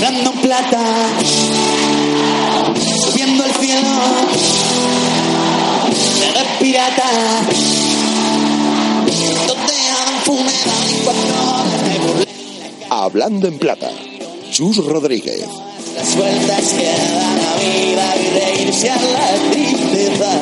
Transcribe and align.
hablando 0.00 0.32
en 0.32 0.40
plata, 0.40 0.80
subiendo 3.04 3.44
el 3.44 3.52
cielo, 3.52 3.88
de 6.32 6.64
pirata, 6.64 7.04
Hablando 12.88 13.46
en 13.48 13.58
plata, 13.58 13.90
Chus 14.50 14.78
Rodríguez. 14.78 15.46
las 15.94 16.16
vueltas 16.16 16.68
que 16.68 16.84
da 16.84 17.36
la 17.36 17.56
vida 17.56 18.16
y 18.16 18.30
reírse 18.38 18.90
a 18.90 18.96
la 18.96 19.34
tristeza, 19.50 20.40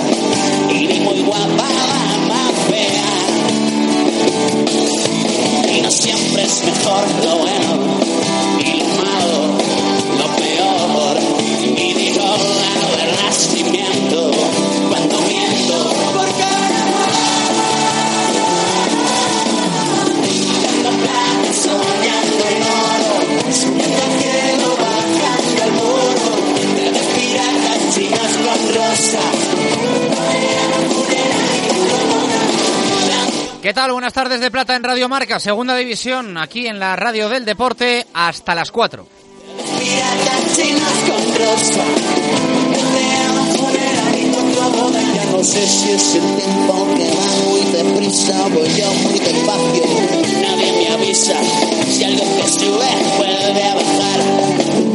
y 0.71 0.87
ni 0.87 1.01
muy 1.01 1.23
guapa 1.23 1.69
la 1.69 2.19
más 2.29 2.53
fea, 2.69 3.11
y 5.73 5.81
no 5.81 5.91
siempre 5.91 6.45
es 6.45 6.65
mejor 6.65 7.05
lo 7.25 7.39
bueno 7.39 8.08
¿Qué 33.69 33.75
tal? 33.75 33.93
Buenas 33.93 34.15
tardes 34.15 34.41
de 34.41 34.51
Plata 34.51 34.75
en 34.77 34.83
Radio 34.83 35.11
Marca, 35.11 35.39
segunda 35.39 35.77
división, 35.77 36.39
aquí 36.39 36.67
en 36.67 36.79
la 36.79 36.97
radio 36.97 37.29
del 37.29 37.45
deporte, 37.45 38.07
hasta 38.15 38.55
las 38.55 38.73
4. 38.73 39.07
Piratas 39.79 40.57
chinos 40.57 40.81
con 41.07 41.21
rosa. 41.37 41.85
Desde 42.71 43.29
un 43.29 43.47
funeralito 43.59 44.39
como 44.63 44.89
de 44.89 45.03
ya 45.15 45.25
no 45.27 45.45
sé 45.45 45.67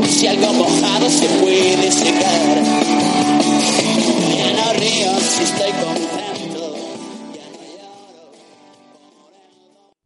si 0.10 0.26
algo 0.26 0.52
mojado 0.52 1.10
se 1.12 1.28
puede 1.28 1.92
secar. 1.92 2.64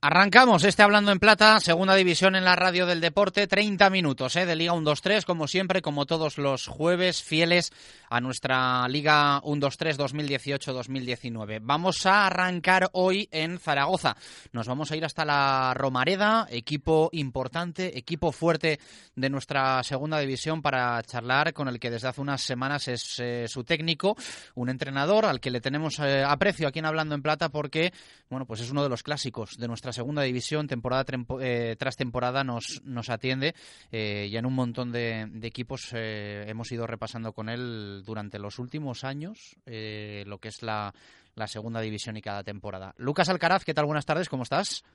Arrancamos 0.09 0.63
este 0.63 0.83
Hablando 0.83 1.11
en 1.11 1.19
Plata, 1.19 1.59
segunda 1.59 1.93
división 1.93 2.37
en 2.37 2.45
la 2.45 2.55
radio 2.55 2.85
del 2.85 3.01
deporte, 3.01 3.45
30 3.45 3.89
minutos 3.89 4.37
¿eh? 4.37 4.45
de 4.45 4.55
Liga 4.55 4.71
1-2-3, 4.71 5.25
como 5.25 5.49
siempre, 5.49 5.81
como 5.81 6.05
todos 6.05 6.37
los 6.37 6.67
jueves, 6.67 7.21
fieles 7.21 7.73
a 8.09 8.21
nuestra 8.21 8.87
Liga 8.87 9.41
1-2-3 9.41 9.97
2018-2019. 9.97 11.59
Vamos 11.61 12.05
a 12.05 12.25
arrancar 12.25 12.89
hoy 12.93 13.27
en 13.33 13.59
Zaragoza. 13.59 14.15
Nos 14.53 14.65
vamos 14.65 14.93
a 14.93 14.95
ir 14.95 15.03
hasta 15.03 15.25
la 15.25 15.73
Romareda, 15.75 16.47
equipo 16.51 17.09
importante, 17.11 17.97
equipo 17.97 18.31
fuerte 18.31 18.79
de 19.13 19.29
nuestra 19.29 19.83
segunda 19.83 20.19
división 20.19 20.61
para 20.61 21.03
charlar 21.03 21.51
con 21.51 21.67
el 21.67 21.81
que 21.81 21.91
desde 21.91 22.07
hace 22.07 22.21
unas 22.21 22.41
semanas 22.41 22.87
es 22.87 23.19
eh, 23.19 23.45
su 23.49 23.65
técnico, 23.65 24.15
un 24.55 24.69
entrenador 24.69 25.25
al 25.25 25.41
que 25.41 25.51
le 25.51 25.59
tenemos 25.59 25.99
eh, 25.99 26.23
aprecio 26.23 26.69
aquí 26.69 26.79
en 26.79 26.85
Hablando 26.85 27.13
en 27.13 27.21
Plata 27.21 27.49
porque, 27.49 27.91
bueno, 28.29 28.45
pues 28.45 28.61
es 28.61 28.71
uno 28.71 28.83
de 28.83 28.89
los 28.89 29.03
clásicos 29.03 29.57
de 29.57 29.67
nuestra 29.67 29.91
segunda 29.97 30.21
división, 30.21 30.67
temporada 30.67 31.03
eh, 31.41 31.75
tras 31.77 31.97
temporada 31.97 32.43
nos, 32.43 32.81
nos 32.85 33.09
atiende 33.09 33.55
eh, 33.91 34.27
y 34.29 34.37
en 34.37 34.45
un 34.45 34.53
montón 34.53 34.91
de, 34.91 35.27
de 35.29 35.47
equipos 35.47 35.91
eh, 35.93 36.45
hemos 36.47 36.71
ido 36.71 36.85
repasando 36.85 37.33
con 37.33 37.49
él 37.49 38.03
durante 38.05 38.37
los 38.37 38.59
últimos 38.59 39.03
años 39.03 39.57
eh, 39.65 40.23
lo 40.27 40.37
que 40.37 40.49
es 40.49 40.61
la, 40.61 40.93
la 41.35 41.47
segunda 41.47 41.81
división 41.81 42.15
y 42.15 42.21
cada 42.21 42.43
temporada. 42.43 42.93
Lucas 42.97 43.29
Alcaraz, 43.29 43.65
¿qué 43.65 43.73
tal? 43.73 43.85
Buenas 43.85 44.05
tardes, 44.05 44.29
¿cómo 44.29 44.43
estás? 44.43 44.85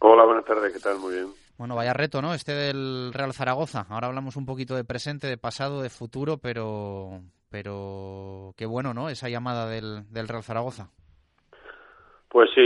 Hola, 0.00 0.24
buenas 0.24 0.44
tardes, 0.44 0.72
¿qué 0.72 0.80
tal? 0.80 0.98
Muy 0.98 1.14
bien. 1.14 1.28
Bueno, 1.56 1.76
vaya 1.76 1.92
reto, 1.92 2.20
¿no? 2.20 2.34
Este 2.34 2.52
del 2.52 3.12
Real 3.12 3.32
Zaragoza. 3.32 3.86
Ahora 3.88 4.08
hablamos 4.08 4.36
un 4.36 4.44
poquito 4.46 4.74
de 4.74 4.84
presente, 4.84 5.28
de 5.28 5.38
pasado, 5.38 5.82
de 5.82 5.90
futuro, 5.90 6.38
pero 6.38 7.22
pero 7.48 8.54
qué 8.56 8.66
bueno, 8.66 8.92
¿no? 8.92 9.08
Esa 9.08 9.28
llamada 9.28 9.66
del, 9.68 10.04
del 10.12 10.28
Real 10.28 10.42
Zaragoza. 10.42 10.90
Pues 12.28 12.50
sí, 12.54 12.60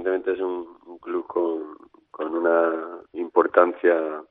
evidentemente 0.00 0.32
es 0.32 0.40
un, 0.40 0.98
club 0.98 1.26
con, 1.26 1.76
con 2.10 2.34
una 2.34 3.00
importancia 3.14 4.22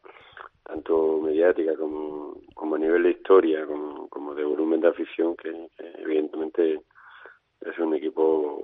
tanto 0.63 1.19
mediática 1.22 1.75
como, 1.75 2.38
como 2.53 2.75
a 2.75 2.80
nivel 2.80 3.03
de 3.03 3.12
historia, 3.12 3.66
como, 3.66 4.35
de 4.35 4.44
volumen 4.44 4.81
de 4.81 4.90
afición, 4.90 5.35
que, 5.35 5.52
que 5.78 5.94
evidentemente 5.97 6.81
es 7.62 7.80
un 7.80 7.94
equipo 7.96 8.62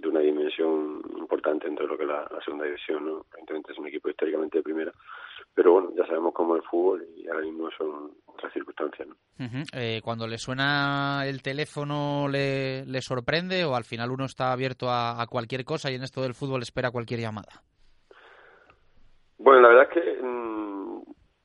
de 0.00 0.08
una 0.08 0.20
dimensión 0.20 1.02
importante 1.18 1.66
dentro 1.66 1.86
de 1.86 1.92
lo 1.92 1.98
que 1.98 2.04
es 2.04 2.08
la, 2.08 2.28
la 2.30 2.40
segunda 2.44 2.64
división, 2.64 3.04
¿no? 3.04 3.26
Evidentemente 3.32 3.72
es 3.72 3.78
un 3.78 3.86
equipo 3.88 4.08
históricamente 4.08 4.58
de 4.58 4.64
primera, 4.64 4.92
pero 5.54 5.72
bueno, 5.72 5.92
ya 5.96 6.06
sabemos 6.06 6.32
cómo 6.32 6.56
es 6.56 6.62
el 6.62 6.68
fútbol 6.68 7.06
y 7.16 7.28
ahora 7.28 7.42
mismo 7.42 7.70
son 7.76 8.12
otras 8.40 8.52
circunstancias, 8.52 9.06
¿no? 9.08 9.16
Eh, 9.72 10.00
cuando 10.02 10.26
le 10.26 10.36
suena 10.38 11.22
el 11.26 11.42
teléfono, 11.42 12.28
le, 12.28 12.84
le 12.86 13.00
sorprende 13.00 13.64
o 13.64 13.74
al 13.76 13.84
final 13.84 14.10
uno 14.10 14.24
está 14.24 14.52
abierto 14.52 14.90
a, 14.90 15.20
a 15.22 15.26
cualquier 15.26 15.64
cosa 15.64 15.90
y 15.90 15.94
en 15.94 16.02
esto 16.02 16.20
del 16.22 16.34
fútbol 16.34 16.62
espera 16.62 16.90
cualquier 16.90 17.20
llamada? 17.20 17.62
Bueno, 19.38 19.60
la 19.62 19.68
verdad 19.68 19.88
es 19.90 20.02
que 20.02 20.22
mm, 20.22 21.02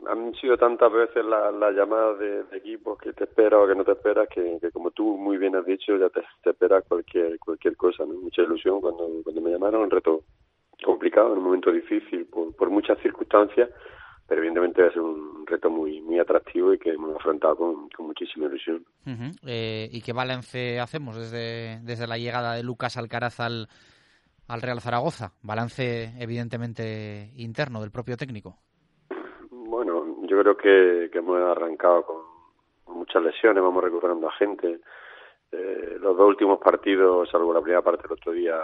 han 0.08 0.34
sido 0.36 0.58
tantas 0.58 0.92
veces 0.92 1.24
la- 1.26 1.52
las 1.52 1.74
llamadas 1.74 2.20
de, 2.20 2.44
de 2.44 2.58
equipos 2.58 2.98
que 2.98 3.14
te 3.14 3.24
esperas 3.24 3.62
o 3.64 3.68
que 3.68 3.76
no 3.76 3.86
te 3.86 3.94
esperas 3.94 4.28
que, 4.30 4.58
que 4.60 4.72
como 4.72 4.92
tú 4.92 5.18
muy 5.18 5.38
bien 5.38 5.56
has 5.56 5.66
dicho 5.66 5.96
ya 5.98 6.10
te, 6.10 6.22
te 6.44 6.50
esperas 6.50 6.84
cualquier 6.88 7.40
cualquier 7.40 7.78
cosa, 7.78 8.04
¿no? 8.06 8.14
Mucha 8.16 8.42
ilusión 8.42 8.82
cuando, 8.82 9.08
cuando 9.24 9.42
me 9.42 9.52
llamaron, 9.52 9.84
un 9.84 9.90
reto 9.92 10.24
complicado, 10.84 11.32
en 11.32 11.38
un 11.38 11.46
momento 11.46 11.72
difícil 11.72 12.26
por, 12.26 12.54
por 12.56 12.70
muchas 12.70 13.00
circunstancias, 13.00 13.70
pero 14.28 14.42
evidentemente 14.42 14.88
es 14.88 14.96
un 14.96 15.46
reto 15.46 15.70
muy 15.70 16.02
muy 16.02 16.20
atractivo 16.20 16.74
y 16.74 16.80
que 16.80 16.92
hemos 16.92 17.16
afrontado 17.16 17.56
con, 17.56 17.90
con 17.90 18.08
muchísima 18.08 18.48
ilusión. 18.48 18.86
Eh, 19.46 19.90
¿Y 19.92 20.02
qué 20.02 20.14
balance 20.14 20.80
hacemos 20.80 21.16
desde, 21.16 21.80
desde 21.84 22.08
la 22.08 22.18
llegada 22.18 22.54
de 22.54 22.64
Lucas 22.64 22.98
Alcaraz 22.98 23.40
al, 23.40 23.68
al 24.48 24.62
Real 24.62 24.82
Zaragoza? 24.82 25.34
Balance 25.42 26.14
evidentemente 26.20 27.32
interno 27.36 27.82
del 27.82 27.92
propio 27.92 28.18
técnico. 28.18 28.58
Bueno, 29.50 30.26
yo 30.28 30.42
creo 30.42 30.58
que, 30.58 31.10
que 31.12 31.20
hemos 31.20 31.40
arrancado 31.40 32.04
con, 32.04 32.22
con 32.84 32.98
muchas 32.98 33.22
lesiones, 33.22 33.62
vamos 33.62 33.84
recuperando 33.84 34.28
a 34.28 34.32
gente. 34.34 34.80
Eh, 35.52 35.98
los 36.00 36.18
dos 36.18 36.28
últimos 36.28 36.60
partidos, 36.60 37.30
salvo 37.30 37.54
la 37.54 37.62
primera 37.62 37.82
parte 37.82 38.04
del 38.04 38.14
otro 38.14 38.32
día, 38.32 38.56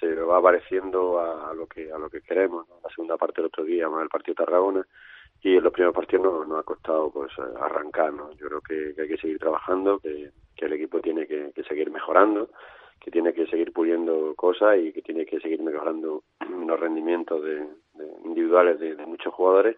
se 0.00 0.14
va 0.14 0.40
pareciendo 0.42 1.18
a, 1.20 1.52
lo 1.54 1.66
que 1.66 1.90
a 1.92 1.98
lo 1.98 2.10
que 2.10 2.20
queremos. 2.20 2.68
¿no? 2.68 2.76
La 2.82 2.90
segunda 2.90 3.16
parte 3.16 3.40
del 3.40 3.46
otro 3.46 3.64
día, 3.64 3.88
más 3.88 4.02
el 4.02 4.08
partido 4.08 4.34
de 4.34 4.44
Tarragona, 4.44 4.86
y 5.42 5.56
en 5.56 5.64
los 5.64 5.72
primeros 5.72 5.94
partidos 5.94 6.24
nos, 6.24 6.48
nos 6.48 6.60
ha 6.60 6.62
costado 6.62 7.10
pues 7.10 7.32
arrancar. 7.60 8.12
¿no? 8.12 8.32
Yo 8.32 8.46
creo 8.48 8.60
que, 8.60 9.00
hay 9.00 9.08
que 9.08 9.18
seguir 9.18 9.38
trabajando, 9.38 9.98
que, 9.98 10.30
el 10.56 10.72
equipo 10.72 10.98
tiene 11.00 11.26
que, 11.26 11.52
seguir 11.68 11.90
mejorando, 11.90 12.48
que 12.98 13.10
tiene 13.10 13.34
que 13.34 13.46
seguir 13.48 13.70
puliendo 13.72 14.34
cosas 14.34 14.78
y 14.78 14.92
que 14.92 15.02
tiene 15.02 15.26
que 15.26 15.38
seguir 15.40 15.62
mejorando 15.62 16.22
los 16.66 16.80
rendimientos 16.80 17.42
de, 17.42 17.66
individuales 18.24 18.80
de 18.80 18.96
muchos 19.04 19.34
jugadores 19.34 19.76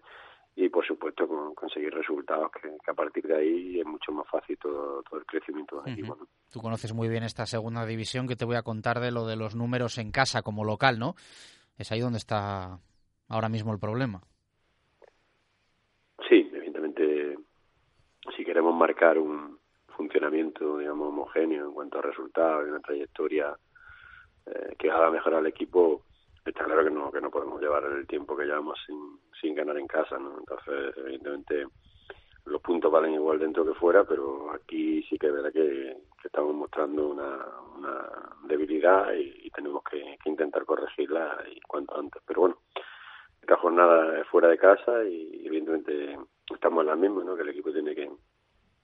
y 0.59 0.69
por 0.69 0.85
supuesto 0.85 1.27
con, 1.27 1.53
conseguir 1.53 1.93
resultados 1.93 2.51
que, 2.51 2.61
que 2.83 2.91
a 2.91 2.93
partir 2.95 3.27
de 3.27 3.37
ahí 3.37 3.79
es 3.79 3.85
mucho 3.85 4.11
más 4.11 4.27
fácil 4.27 4.57
todo, 4.57 5.03
todo 5.03 5.19
el 5.19 5.25
crecimiento 5.25 5.79
del 5.81 5.93
equipo. 5.93 6.17
¿no? 6.19 6.27
Tú 6.51 6.59
conoces 6.61 6.93
muy 6.93 7.07
bien 7.07 7.23
esta 7.23 7.45
segunda 7.45 7.85
división 7.85 8.27
que 8.27 8.35
te 8.35 8.43
voy 8.43 8.55
a 8.55 8.63
contar 8.63 8.99
de 8.99 9.11
lo 9.11 9.27
de 9.27 9.35
los 9.35 9.55
números 9.55 9.99
en 9.99 10.11
casa 10.11 10.41
como 10.41 10.65
local, 10.65 10.97
¿no? 10.97 11.13
Es 11.77 11.91
ahí 11.91 11.99
donde 11.99 12.17
está 12.17 12.79
ahora 13.29 13.49
mismo 13.49 13.71
el 13.71 13.79
problema. 13.79 14.19
Sí, 16.27 16.49
evidentemente, 16.51 17.37
si 18.35 18.43
queremos 18.43 18.75
marcar 18.75 19.19
un 19.19 19.59
funcionamiento, 19.95 20.79
digamos, 20.79 21.09
homogéneo 21.09 21.67
en 21.67 21.73
cuanto 21.73 21.99
a 21.99 22.01
resultados 22.01 22.65
y 22.65 22.71
una 22.71 22.79
trayectoria 22.79 23.55
eh, 24.47 24.75
que 24.79 24.89
haga 24.89 25.11
mejorar 25.11 25.41
al 25.41 25.47
equipo, 25.47 26.01
está 26.49 26.65
claro 26.65 26.83
que 26.83 26.91
no 26.91 27.11
que 27.11 27.21
no 27.21 27.29
podemos 27.29 27.61
llevar 27.61 27.83
el 27.85 28.07
tiempo 28.07 28.35
que 28.35 28.45
llevamos 28.45 28.79
sin, 28.85 29.19
sin 29.41 29.55
ganar 29.55 29.77
en 29.77 29.87
casa, 29.87 30.17
¿no? 30.17 30.37
Entonces, 30.39 30.95
evidentemente, 30.97 31.67
los 32.45 32.61
puntos 32.61 32.91
valen 32.91 33.13
igual 33.13 33.39
dentro 33.39 33.65
que 33.65 33.73
fuera, 33.73 34.03
pero 34.03 34.51
aquí 34.51 35.03
sí 35.03 35.17
que 35.17 35.27
es 35.27 35.33
verdad 35.33 35.51
que, 35.51 35.97
estamos 36.23 36.53
mostrando 36.55 37.07
una, 37.07 37.45
una 37.77 38.09
debilidad 38.43 39.13
y, 39.13 39.49
tenemos 39.51 39.81
que, 39.89 40.17
que 40.23 40.29
intentar 40.29 40.65
corregirla 40.65 41.43
y 41.49 41.59
cuanto 41.61 41.97
antes. 41.97 42.21
Pero 42.27 42.41
bueno, 42.41 42.57
esta 43.41 43.55
jornada 43.55 44.19
es 44.19 44.27
fuera 44.27 44.49
de 44.49 44.57
casa 44.57 45.03
y 45.05 45.47
evidentemente 45.47 46.19
estamos 46.53 46.81
en 46.81 46.87
la 46.87 46.95
misma, 46.95 47.23
¿no? 47.23 47.35
Que 47.35 47.43
el 47.43 47.49
equipo 47.49 47.71
tiene 47.71 47.95
que, 47.95 48.11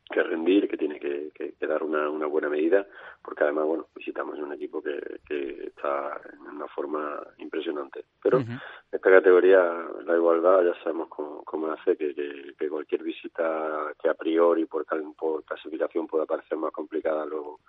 que 0.09 0.21
rendir, 0.23 0.67
que 0.67 0.77
tiene 0.77 0.99
que, 0.99 1.31
que, 1.33 1.53
que 1.53 1.67
dar 1.67 1.83
una, 1.83 2.09
una 2.09 2.27
buena 2.27 2.49
medida, 2.49 2.85
porque 3.21 3.43
además, 3.43 3.65
bueno, 3.65 3.87
visitamos 3.95 4.37
un 4.37 4.53
equipo 4.53 4.81
que, 4.81 5.19
que 5.27 5.67
está 5.67 6.19
en 6.33 6.55
una 6.55 6.67
forma 6.67 7.21
impresionante. 7.37 8.05
Pero 8.21 8.39
Ujú. 8.39 8.51
esta 8.91 9.09
categoría, 9.09 9.61
la 10.05 10.15
igualdad, 10.15 10.63
ya 10.63 10.83
sabemos 10.83 11.07
cómo, 11.09 11.43
cómo 11.43 11.71
hace 11.71 11.95
que, 11.95 12.13
que, 12.13 12.53
que 12.57 12.69
cualquier 12.69 13.03
visita 13.03 13.93
que 14.01 14.09
a 14.09 14.13
priori 14.13 14.65
por, 14.65 14.85
por 15.17 15.43
clasificación 15.45 16.07
pueda 16.07 16.25
parecer 16.25 16.57
más 16.57 16.71
complicada, 16.71 17.25
luego 17.25 17.59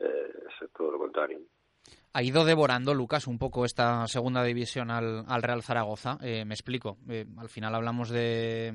eh, 0.00 0.32
es 0.60 0.70
todo 0.72 0.92
lo 0.92 0.98
contrario. 0.98 1.40
Ha 2.12 2.22
ido 2.22 2.44
devorando, 2.44 2.94
Lucas, 2.94 3.26
un 3.26 3.38
poco 3.38 3.64
esta 3.64 4.06
segunda 4.08 4.42
división 4.42 4.90
al, 4.90 5.42
Real 5.42 5.62
Zaragoza. 5.62 6.18
Eh, 6.22 6.44
me 6.44 6.54
explico. 6.54 6.96
Eh, 7.08 7.26
al 7.38 7.48
final 7.48 7.74
hablamos 7.74 8.08
de, 8.10 8.72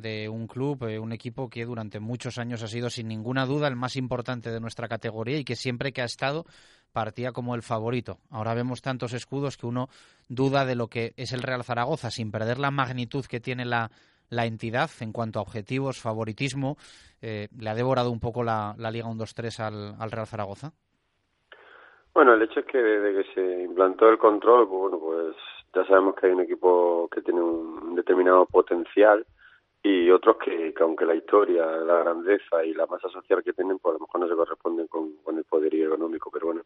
de 0.00 0.28
un 0.28 0.46
club, 0.46 0.84
eh, 0.84 0.98
un 0.98 1.12
equipo 1.12 1.48
que 1.48 1.64
durante 1.64 2.00
muchos 2.00 2.38
años 2.38 2.62
ha 2.62 2.68
sido 2.68 2.90
sin 2.90 3.08
ninguna 3.08 3.46
duda 3.46 3.68
el 3.68 3.76
más 3.76 3.96
importante 3.96 4.50
de 4.50 4.60
nuestra 4.60 4.88
categoría 4.88 5.38
y 5.38 5.44
que 5.44 5.56
siempre 5.56 5.92
que 5.92 6.02
ha 6.02 6.06
estado 6.06 6.44
partía 6.92 7.32
como 7.32 7.54
el 7.54 7.62
favorito. 7.62 8.18
Ahora 8.30 8.54
vemos 8.54 8.82
tantos 8.82 9.12
escudos 9.12 9.56
que 9.56 9.66
uno 9.66 9.88
duda 10.28 10.64
de 10.64 10.74
lo 10.74 10.88
que 10.88 11.12
es 11.16 11.32
el 11.32 11.42
Real 11.42 11.64
Zaragoza 11.64 12.10
sin 12.10 12.30
perder 12.30 12.58
la 12.58 12.70
magnitud 12.70 13.24
que 13.26 13.40
tiene 13.40 13.64
la, 13.64 13.90
la 14.30 14.46
entidad 14.46 14.90
en 15.00 15.12
cuanto 15.12 15.38
a 15.38 15.42
objetivos, 15.42 16.00
favoritismo. 16.00 16.76
Eh, 17.20 17.48
¿Le 17.58 17.70
ha 17.70 17.74
devorado 17.74 18.10
un 18.10 18.20
poco 18.20 18.42
la, 18.42 18.74
la 18.78 18.90
Liga 18.90 19.06
1-2-3 19.06 19.60
al, 19.60 19.96
al 20.00 20.10
Real 20.10 20.26
Zaragoza? 20.26 20.72
Bueno, 22.14 22.34
el 22.34 22.42
hecho 22.42 22.60
es 22.60 22.66
que 22.66 22.78
desde 22.78 23.22
que 23.22 23.32
se 23.32 23.62
implantó 23.62 24.08
el 24.08 24.18
control, 24.18 24.66
pues, 24.68 24.80
bueno, 24.80 24.98
pues 24.98 25.36
ya 25.74 25.84
sabemos 25.86 26.14
que 26.16 26.26
hay 26.26 26.32
un 26.32 26.40
equipo 26.40 27.08
que 27.12 27.22
tiene 27.22 27.40
un 27.40 27.94
determinado 27.94 28.46
potencial 28.46 29.24
y 29.82 30.10
otros 30.10 30.36
que, 30.38 30.74
aunque 30.80 31.06
la 31.06 31.14
historia, 31.14 31.66
la 31.66 31.98
grandeza 31.98 32.64
y 32.64 32.74
la 32.74 32.86
masa 32.86 33.08
social 33.08 33.42
que 33.42 33.52
tienen, 33.52 33.78
pues 33.78 33.92
a 33.94 33.98
lo 33.98 34.00
mejor 34.00 34.20
no 34.20 34.28
se 34.28 34.34
corresponden 34.34 34.88
con, 34.88 35.14
el 35.36 35.44
poderío 35.44 35.86
económico. 35.88 36.30
Pero 36.30 36.46
bueno, 36.46 36.62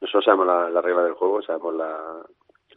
nosotros 0.00 0.24
sabemos 0.24 0.46
la, 0.46 0.80
regla 0.80 1.04
del 1.04 1.14
juego, 1.14 1.42
sabemos 1.42 1.74
las 1.74 2.26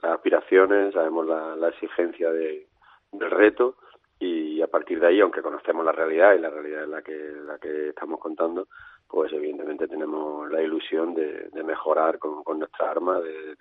aspiraciones, 0.02 0.94
sabemos 0.94 1.28
la, 1.28 1.68
exigencia 1.68 2.32
de, 2.32 2.68
del 3.12 3.32
reto 3.32 3.76
y 4.20 4.62
a 4.62 4.68
partir 4.68 5.00
de 5.00 5.08
ahí, 5.08 5.20
aunque 5.20 5.42
conocemos 5.42 5.84
la 5.86 5.92
realidad 5.92 6.34
y 6.34 6.40
la 6.40 6.50
realidad 6.50 6.84
es 6.84 6.90
la 6.90 7.02
que, 7.02 7.18
la 7.46 7.58
que 7.58 7.90
estamos 7.90 8.20
contando, 8.20 8.68
pues 9.08 9.34
evidentemente 9.34 9.88
tenemos 9.88 10.50
la 10.50 10.62
ilusión 10.62 11.14
de, 11.14 11.50
mejorar 11.64 12.20
con, 12.20 12.44
con 12.44 12.60
nuestra 12.60 12.90
arma, 12.90 13.20
de, 13.20 13.56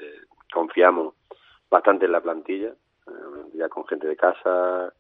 confiamos 0.53 1.15
bastante 1.69 2.07
en 2.07 2.13
la 2.13 2.21
plantilla, 2.21 2.69
eh, 2.69 3.51
ya 3.55 3.69
con 3.69 3.87
gente 3.87 4.07
de 4.07 4.17
casa, 4.17 4.93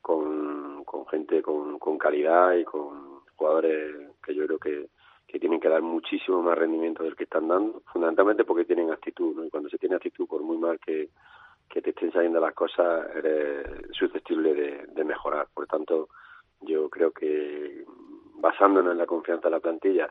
con, 0.00 0.59
con 0.90 1.06
gente 1.06 1.40
con, 1.40 1.78
con 1.78 1.96
calidad 1.96 2.54
y 2.54 2.64
con 2.64 3.20
jugadores 3.36 4.10
que 4.24 4.34
yo 4.34 4.44
creo 4.44 4.58
que, 4.58 4.88
que 5.28 5.38
tienen 5.38 5.60
que 5.60 5.68
dar 5.68 5.82
muchísimo 5.82 6.42
más 6.42 6.58
rendimiento 6.58 7.04
del 7.04 7.14
que 7.14 7.24
están 7.24 7.46
dando, 7.46 7.80
fundamentalmente 7.92 8.42
porque 8.44 8.64
tienen 8.64 8.90
actitud, 8.90 9.36
¿no? 9.36 9.44
Y 9.44 9.50
cuando 9.50 9.68
se 9.68 9.78
tiene 9.78 9.94
actitud, 9.94 10.26
por 10.26 10.42
muy 10.42 10.58
mal 10.58 10.80
que, 10.80 11.10
que 11.68 11.80
te 11.80 11.90
estén 11.90 12.10
saliendo 12.10 12.40
las 12.40 12.54
cosas, 12.54 13.06
eres 13.14 13.86
susceptible 13.92 14.52
de, 14.52 15.04
mejorar. 15.04 15.46
Por 15.54 15.68
tanto, 15.68 16.08
yo 16.62 16.90
creo 16.90 17.12
que 17.12 17.84
basándonos 18.40 18.90
en 18.90 18.98
la 18.98 19.06
confianza 19.06 19.46
de 19.46 19.54
la 19.54 19.60
plantilla, 19.60 20.10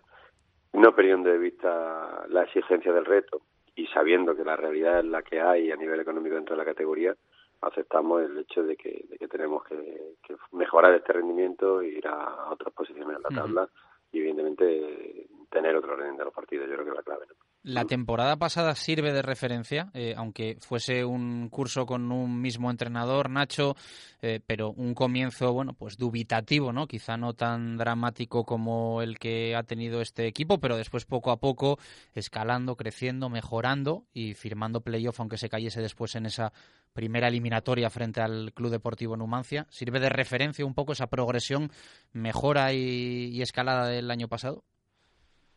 no 0.72 0.96
perdiendo 0.96 1.30
de 1.30 1.40
vista 1.40 2.26
la 2.30 2.44
exigencia 2.44 2.94
del 2.94 3.04
reto 3.04 3.42
y 3.76 3.86
sabiendo 3.88 4.34
que 4.34 4.46
la 4.46 4.56
realidad 4.56 5.00
es 5.00 5.06
la 5.06 5.24
que 5.24 5.42
hay 5.42 5.72
a 5.72 5.76
nivel 5.76 6.00
económico 6.00 6.36
dentro 6.36 6.56
de 6.56 6.64
la 6.64 6.72
categoría, 6.72 7.16
aceptamos 7.62 8.24
el 8.24 8.38
hecho 8.38 8.64
de 8.64 8.76
que, 8.76 9.06
de 9.10 9.18
que 9.18 9.28
tenemos 9.28 9.64
que, 9.66 10.16
mejorar 10.52 10.94
este 10.94 11.14
rendimiento 11.14 11.82
e 11.82 11.88
ir 11.88 12.08
a, 12.08 12.50
otras 12.52 12.74
posiciones 12.74 13.18
en 13.18 13.24
la 13.24 13.30
tabla 13.30 13.70
y 14.12 14.20
evidentemente 14.20 15.28
tener 15.50 15.76
otro 15.76 15.94
orden 15.94 16.18
de 16.18 16.26
los 16.26 16.34
partidos, 16.34 16.68
yo 16.68 16.74
creo 16.74 16.86
que 16.86 16.92
es 16.92 16.98
la 16.98 17.04
clave. 17.04 17.26
La 17.62 17.84
temporada 17.84 18.38
pasada 18.38 18.74
sirve 18.74 19.12
de 19.12 19.22
referencia, 19.22 19.92
eh, 19.94 20.14
aunque 20.16 20.58
fuese 20.62 21.04
un 21.04 21.50
curso 21.50 21.86
con 21.86 22.10
un 22.10 22.40
mismo 22.42 22.72
entrenador, 22.72 23.30
Nacho, 23.30 23.76
eh, 24.22 24.40
pero 24.46 24.72
un 24.72 24.94
comienzo, 24.94 25.52
bueno, 25.52 25.74
pues 25.74 25.98
dubitativo, 25.98 26.72
¿no? 26.72 26.88
Quizá 26.88 27.18
no 27.18 27.34
tan 27.34 27.76
dramático 27.76 28.46
como 28.46 29.02
el 29.02 29.20
que 29.20 29.58
ha 29.58 29.64
tenido 29.64 30.00
este 30.00 30.26
equipo, 30.26 30.60
pero 30.60 30.78
después 30.78 31.04
poco 31.04 31.32
a 31.32 31.42
poco 31.42 31.80
escalando, 32.14 32.78
creciendo, 32.78 33.30
mejorando 33.30 34.06
y 34.14 34.36
firmando 34.36 34.80
playoff, 34.80 35.20
aunque 35.20 35.38
se 35.38 35.50
cayese 35.50 35.82
después 35.82 36.16
en 36.16 36.28
esa 36.28 36.54
primera 36.94 37.28
eliminatoria 37.28 37.90
frente 37.90 38.22
al 38.22 38.54
Club 38.54 38.72
Deportivo 38.72 39.18
Numancia. 39.18 39.68
¿Sirve 39.70 40.00
de 40.00 40.08
referencia 40.08 40.66
un 40.66 40.76
poco 40.76 40.94
esa 40.94 41.08
progresión, 41.08 41.72
mejora 42.14 42.72
y 42.72 43.42
escalada 43.42 43.88
del 43.88 44.10
año 44.12 44.30
pasado? 44.30 44.64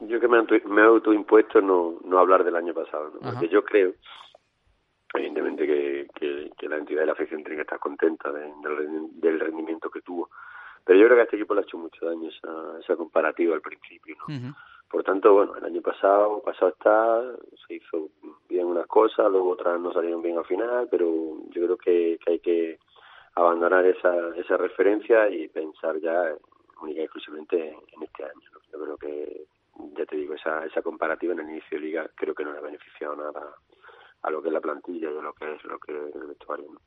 Yo 0.08 0.20
que 0.20 0.28
me, 0.28 0.38
he 0.38 0.84
autoimpuesto 0.84 1.60
no, 1.60 1.98
no 2.04 2.18
hablar 2.18 2.44
del 2.44 2.56
año 2.56 2.74
pasado, 2.74 3.12
porque 3.22 3.48
yo 3.48 3.64
creo, 3.64 3.94
evidentemente, 5.14 5.66
que, 5.66 6.50
que, 6.56 6.68
la 6.68 6.76
entidad 6.76 7.00
de 7.00 7.06
la 7.06 7.12
afición 7.12 7.42
tiene 7.42 7.56
que 7.56 7.62
estar 7.62 7.78
contenta 7.78 8.30
del, 8.32 9.40
rendimiento 9.40 9.90
que 9.90 10.00
tuvo. 10.00 10.30
Pero 10.84 10.98
yo 10.98 11.06
creo 11.06 11.16
que 11.16 11.20
a 11.20 11.24
este 11.24 11.36
equipo 11.36 11.54
le 11.54 11.60
ha 11.60 11.64
hecho 11.64 11.78
mucho 11.78 12.06
daño 12.06 12.28
esa, 12.28 12.78
esa 12.80 12.96
comparativa 12.96 13.54
al 13.54 13.60
principio. 13.60 14.16
¿no? 14.26 14.54
Por 14.90 15.04
tanto, 15.04 15.32
bueno, 15.32 15.56
el 15.56 15.64
año 15.64 15.80
pasado, 15.80 16.42
pasado 16.42 16.70
está, 16.70 17.22
se 17.66 17.74
hizo 17.74 18.10
bien 18.48 18.66
unas 18.66 18.86
cosas, 18.86 19.30
luego 19.30 19.50
otras 19.50 19.80
no 19.80 19.92
salieron 19.92 20.22
bien 20.22 20.36
al 20.36 20.44
final, 20.44 20.88
pero 20.90 21.06
yo 21.50 21.64
creo 21.64 21.76
que, 21.78 22.18
que 22.24 22.32
hay 22.32 22.38
que 22.40 22.78
abandonar 23.34 23.86
esa, 23.86 24.36
esa 24.36 24.56
referencia 24.56 25.30
y 25.30 25.48
pensar 25.48 25.98
ya 25.98 26.34
única 26.82 27.00
y 27.00 27.04
exclusivamente 27.04 27.68
en 27.68 28.02
este 28.02 28.24
año. 28.24 28.50
Yo 28.72 28.80
creo 28.80 28.96
que 28.98 29.46
ya 29.96 30.06
te 30.06 30.16
digo, 30.16 30.34
esa, 30.34 30.64
esa 30.64 30.82
comparativa 30.82 31.32
en 31.32 31.40
el 31.40 31.50
inicio 31.50 31.78
de 31.78 31.86
liga 31.86 32.10
creo 32.14 32.34
que 32.34 32.44
no 32.44 32.52
le 32.52 32.58
ha 32.58 32.62
beneficiado 32.62 33.16
nada 33.16 33.54
a 34.22 34.30
lo 34.30 34.42
que 34.42 34.48
es 34.48 34.54
la 34.54 34.60
plantilla 34.60 35.10
y 35.10 35.18
a 35.18 35.22
lo 35.22 35.32
que 35.32 35.54
es 35.54 35.64
lo 35.64 35.78
que 35.78 35.92
el 35.92 36.26
vestuario. 36.26 36.80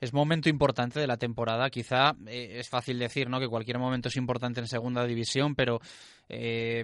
Es 0.00 0.14
momento 0.14 0.48
importante 0.48 0.98
de 0.98 1.06
la 1.06 1.18
temporada. 1.18 1.68
Quizá 1.68 2.14
eh, 2.26 2.56
es 2.58 2.70
fácil 2.70 2.98
decir 2.98 3.28
¿no? 3.28 3.38
que 3.38 3.48
cualquier 3.48 3.78
momento 3.78 4.08
es 4.08 4.16
importante 4.16 4.60
en 4.60 4.66
segunda 4.66 5.04
división, 5.04 5.54
pero 5.54 5.78
eh, 6.28 6.82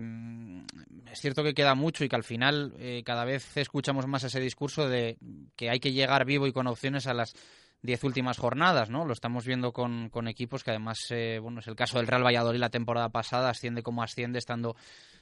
es 1.11 1.19
cierto 1.19 1.43
que 1.43 1.55
queda 1.55 1.75
mucho 1.75 2.05
y 2.05 2.11
que 2.11 2.17
al 2.17 2.25
final 2.25 2.75
eh, 2.79 3.03
cada 3.07 3.25
vez 3.25 3.57
escuchamos 3.57 4.07
más 4.07 4.25
ese 4.25 4.39
discurso 4.39 4.87
de 4.87 5.17
que 5.57 5.71
hay 5.71 5.81
que 5.81 5.93
llegar 5.93 6.27
vivo 6.27 6.47
y 6.47 6.53
con 6.53 6.67
opciones 6.67 7.07
a 7.07 7.15
las 7.15 7.33
diez 7.81 8.05
últimas 8.05 8.37
jornadas, 8.37 8.91
¿no? 8.91 9.07
Lo 9.07 9.13
estamos 9.13 9.47
viendo 9.47 9.73
con, 9.73 10.11
con 10.11 10.29
equipos 10.29 10.63
que 10.63 10.73
además, 10.73 10.99
bueno, 11.41 11.61
es 11.61 11.69
el 11.69 11.77
caso 11.77 11.99
del 11.99 12.09
Real 12.09 12.25
Valladolid 12.25 12.59
la 12.59 12.69
temporada 12.69 13.11
pasada, 13.11 13.51
asciende 13.51 13.83
como 13.83 14.03
asciende, 14.03 14.39
estando 14.39 14.75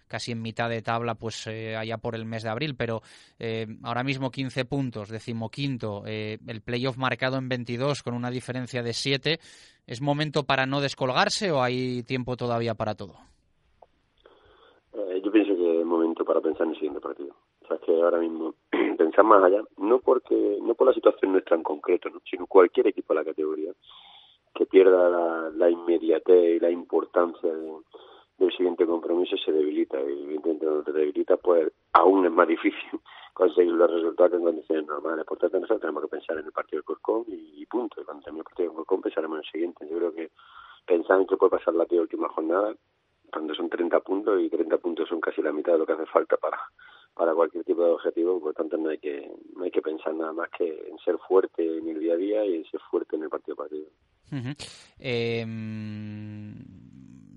casi 0.09 0.33
en 0.33 0.43
mitad 0.43 0.69
de 0.69 0.83
tabla, 0.83 1.15
pues 1.15 1.47
eh, 1.47 1.77
allá 1.77 1.99
por 1.99 2.15
el 2.15 2.25
mes 2.25 2.43
de 2.43 2.51
abril, 2.51 2.75
pero 2.77 3.01
eh, 3.39 3.67
ahora 3.83 4.03
mismo 4.03 4.31
15 4.31 4.65
puntos, 4.65 5.09
decimoquinto, 5.09 6.03
eh, 6.07 6.39
el 6.47 6.61
playoff 6.63 6.97
marcado 6.97 7.37
en 7.37 7.49
22 7.49 8.03
con 8.03 8.15
una 8.15 8.31
diferencia 8.31 8.83
de 8.83 8.93
7. 8.93 9.39
¿Es 9.87 10.01
momento 10.01 10.45
para 10.45 10.67
no 10.67 10.81
descolgarse 10.81 11.51
o 11.51 11.63
hay 11.63 12.03
tiempo 12.03 12.37
todavía 12.37 12.75
para 12.75 12.95
todo? 12.95 13.15
yo 15.23 15.33
pienso 15.33 15.57
que 15.57 15.81
es 15.81 15.87
momento 15.87 16.25
para 16.25 16.41
pensar 16.41 16.67
en 16.67 16.71
el 16.71 16.75
siguiente 16.77 17.01
partido. 17.01 17.35
O 17.63 17.67
sea, 17.67 17.79
que 17.79 17.93
ahora 17.93 18.19
mismo 18.19 18.55
pensar 18.99 19.25
más 19.25 19.43
allá, 19.43 19.63
no 19.79 19.99
porque 19.99 20.59
no 20.63 20.75
por 20.75 20.87
la 20.87 20.93
situación 20.93 21.33
nuestra 21.33 21.57
en 21.57 21.63
concreto, 21.63 22.11
sino 22.31 22.47
cualquier 22.47 22.89
equipo 22.89 23.15
de 23.15 23.21
la 23.21 23.25
categoría 23.25 23.73
que 24.55 24.67
pierda 24.67 25.09
la, 25.09 25.51
la 25.51 25.71
inmediatez 25.71 26.57
y 26.57 26.61
la 26.61 26.71
importancia 26.71 27.53
de, 27.53 27.73
del 28.39 28.51
siguiente 28.53 28.87
compromiso 28.87 29.37
se 29.37 29.53
debilita 29.53 30.01
y 30.01 30.23
evidentemente 30.25 30.67
cuando 30.67 30.85
te 30.85 30.93
debilita 30.93 31.37
pues 31.37 31.73
aún 31.93 32.27
es 32.27 32.33
más 32.33 32.49
difícil 32.49 33.01
conseguir 33.35 33.73
los 33.73 33.91
resultados 33.91 34.35
en 34.35 34.45
condiciones 34.45 34.87
normales. 34.87 35.25
Por 35.25 35.39
tanto 35.39 35.59
nosotros 35.59 35.81
tenemos 35.81 36.03
que 36.03 36.09
pensar 36.09 36.39
en 36.39 36.47
el 36.47 36.53
partido 36.53 36.79
del 36.79 36.85
Corcón 36.85 37.25
y, 37.29 37.65
punto. 37.67 38.01
Y 38.01 38.05
cuando 38.05 38.23
termine 38.23 38.41
el 38.41 38.45
partido 38.45 38.69
del 38.69 38.77
Corcón 38.77 39.03
pensaremos 39.03 39.37
en 39.37 39.45
el 39.45 39.51
siguiente. 39.51 39.89
Yo 39.89 39.97
creo 39.99 40.15
que 40.15 40.31
pensar 40.87 41.21
en 41.21 41.27
que 41.27 41.37
puede 41.37 41.51
pasar 41.51 41.75
la 41.75 41.87
última 41.91 42.29
jornada 42.29 42.75
cuando 43.33 43.55
son 43.55 43.69
30 43.69 44.01
puntos 44.01 44.41
y 44.41 44.49
30 44.49 44.79
puntos 44.79 45.09
son 45.09 45.21
casi 45.21 45.43
la 45.43 45.53
mitad 45.53 45.73
de 45.73 45.79
lo 45.79 45.87
que 45.87 45.93
hace 45.93 46.07
falta 46.07 46.37
para 46.37 46.59
para 47.15 47.33
cualquier 47.33 47.63
tipo 47.63 47.85
de 47.85 47.93
objetivo, 47.93 48.41
por 48.41 48.55
tanto 48.55 48.77
no 48.77 48.89
hay 48.89 48.99
que 48.99 49.31
no 49.55 49.63
hay 49.63 49.71
que 49.71 49.81
pensar 49.81 50.13
nada 50.15 50.33
más 50.33 50.51
que 50.51 50.67
en 50.67 50.99
ser 50.99 51.17
fuerte 51.29 51.63
en 51.63 51.89
el 51.89 52.01
día 52.01 52.15
a 52.15 52.17
día 52.17 52.45
y 52.45 52.57
en 52.57 52.65
ser 52.65 52.81
fuerte 52.91 53.15
en 53.15 53.23
el 53.23 53.31
partido 53.31 53.55
a 53.55 53.57
partido. 53.57 53.87
eh 54.99 55.47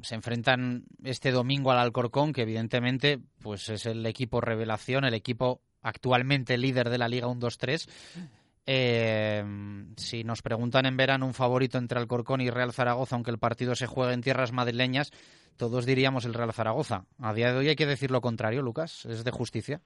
se 0.08 0.16
enfrentan 0.16 0.84
este 1.04 1.32
domingo 1.32 1.70
al 1.70 1.80
Alcorcón, 1.80 2.32
que 2.32 2.44
evidentemente 2.44 3.20
pues 3.44 3.68
es 3.68 3.86
el 3.86 4.06
equipo 4.06 4.40
revelación, 4.40 5.04
el 5.04 5.14
equipo 5.14 5.60
actualmente 5.82 6.58
líder 6.58 6.90
de 6.90 6.98
la 6.98 7.10
Liga 7.10 7.28
1-2-3. 7.28 7.90
Eh, 8.66 9.44
si 9.98 10.24
nos 10.24 10.42
preguntan 10.42 10.86
en 10.86 10.96
verano 10.96 11.26
un 11.26 11.34
favorito 11.34 11.78
entre 11.78 12.00
Alcorcón 12.00 12.40
y 12.40 12.50
Real 12.50 12.72
Zaragoza, 12.72 13.18
aunque 13.18 13.32
el 13.32 13.38
partido 13.38 13.76
se 13.76 13.86
juegue 13.86 14.14
en 14.14 14.22
tierras 14.22 14.54
madrileñas, 14.54 15.12
todos 15.58 15.86
diríamos 15.86 16.24
el 16.24 16.34
Real 16.34 16.54
Zaragoza. 16.54 17.04
A 17.22 17.34
día 17.34 17.52
de 17.52 17.58
hoy 17.58 17.68
hay 17.68 17.76
que 17.76 17.86
decir 17.86 18.10
lo 18.10 18.22
contrario, 18.22 18.62
Lucas. 18.62 19.06
¿Es 19.08 19.26
de 19.26 19.32
justicia? 19.32 19.82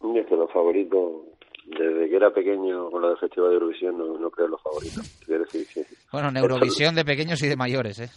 Es 0.00 0.26
que 0.26 0.34
los 0.34 0.52
favoritos, 0.52 1.22
desde 1.66 2.10
que 2.10 2.16
era 2.16 2.34
pequeño 2.34 2.90
con 2.90 3.00
los 3.00 3.20
Festival 3.20 3.50
de 3.50 3.54
Eurovisión, 3.54 3.96
no, 3.96 4.18
no 4.18 4.28
creo 4.28 4.48
los 4.48 4.62
favoritos. 4.62 5.24
Bueno, 6.10 6.30
en 6.30 6.36
Eurovisión 6.36 6.96
de 6.96 7.04
pequeños 7.04 7.40
y 7.44 7.48
de 7.48 7.56
mayores, 7.56 8.00
¿eh? 8.00 8.10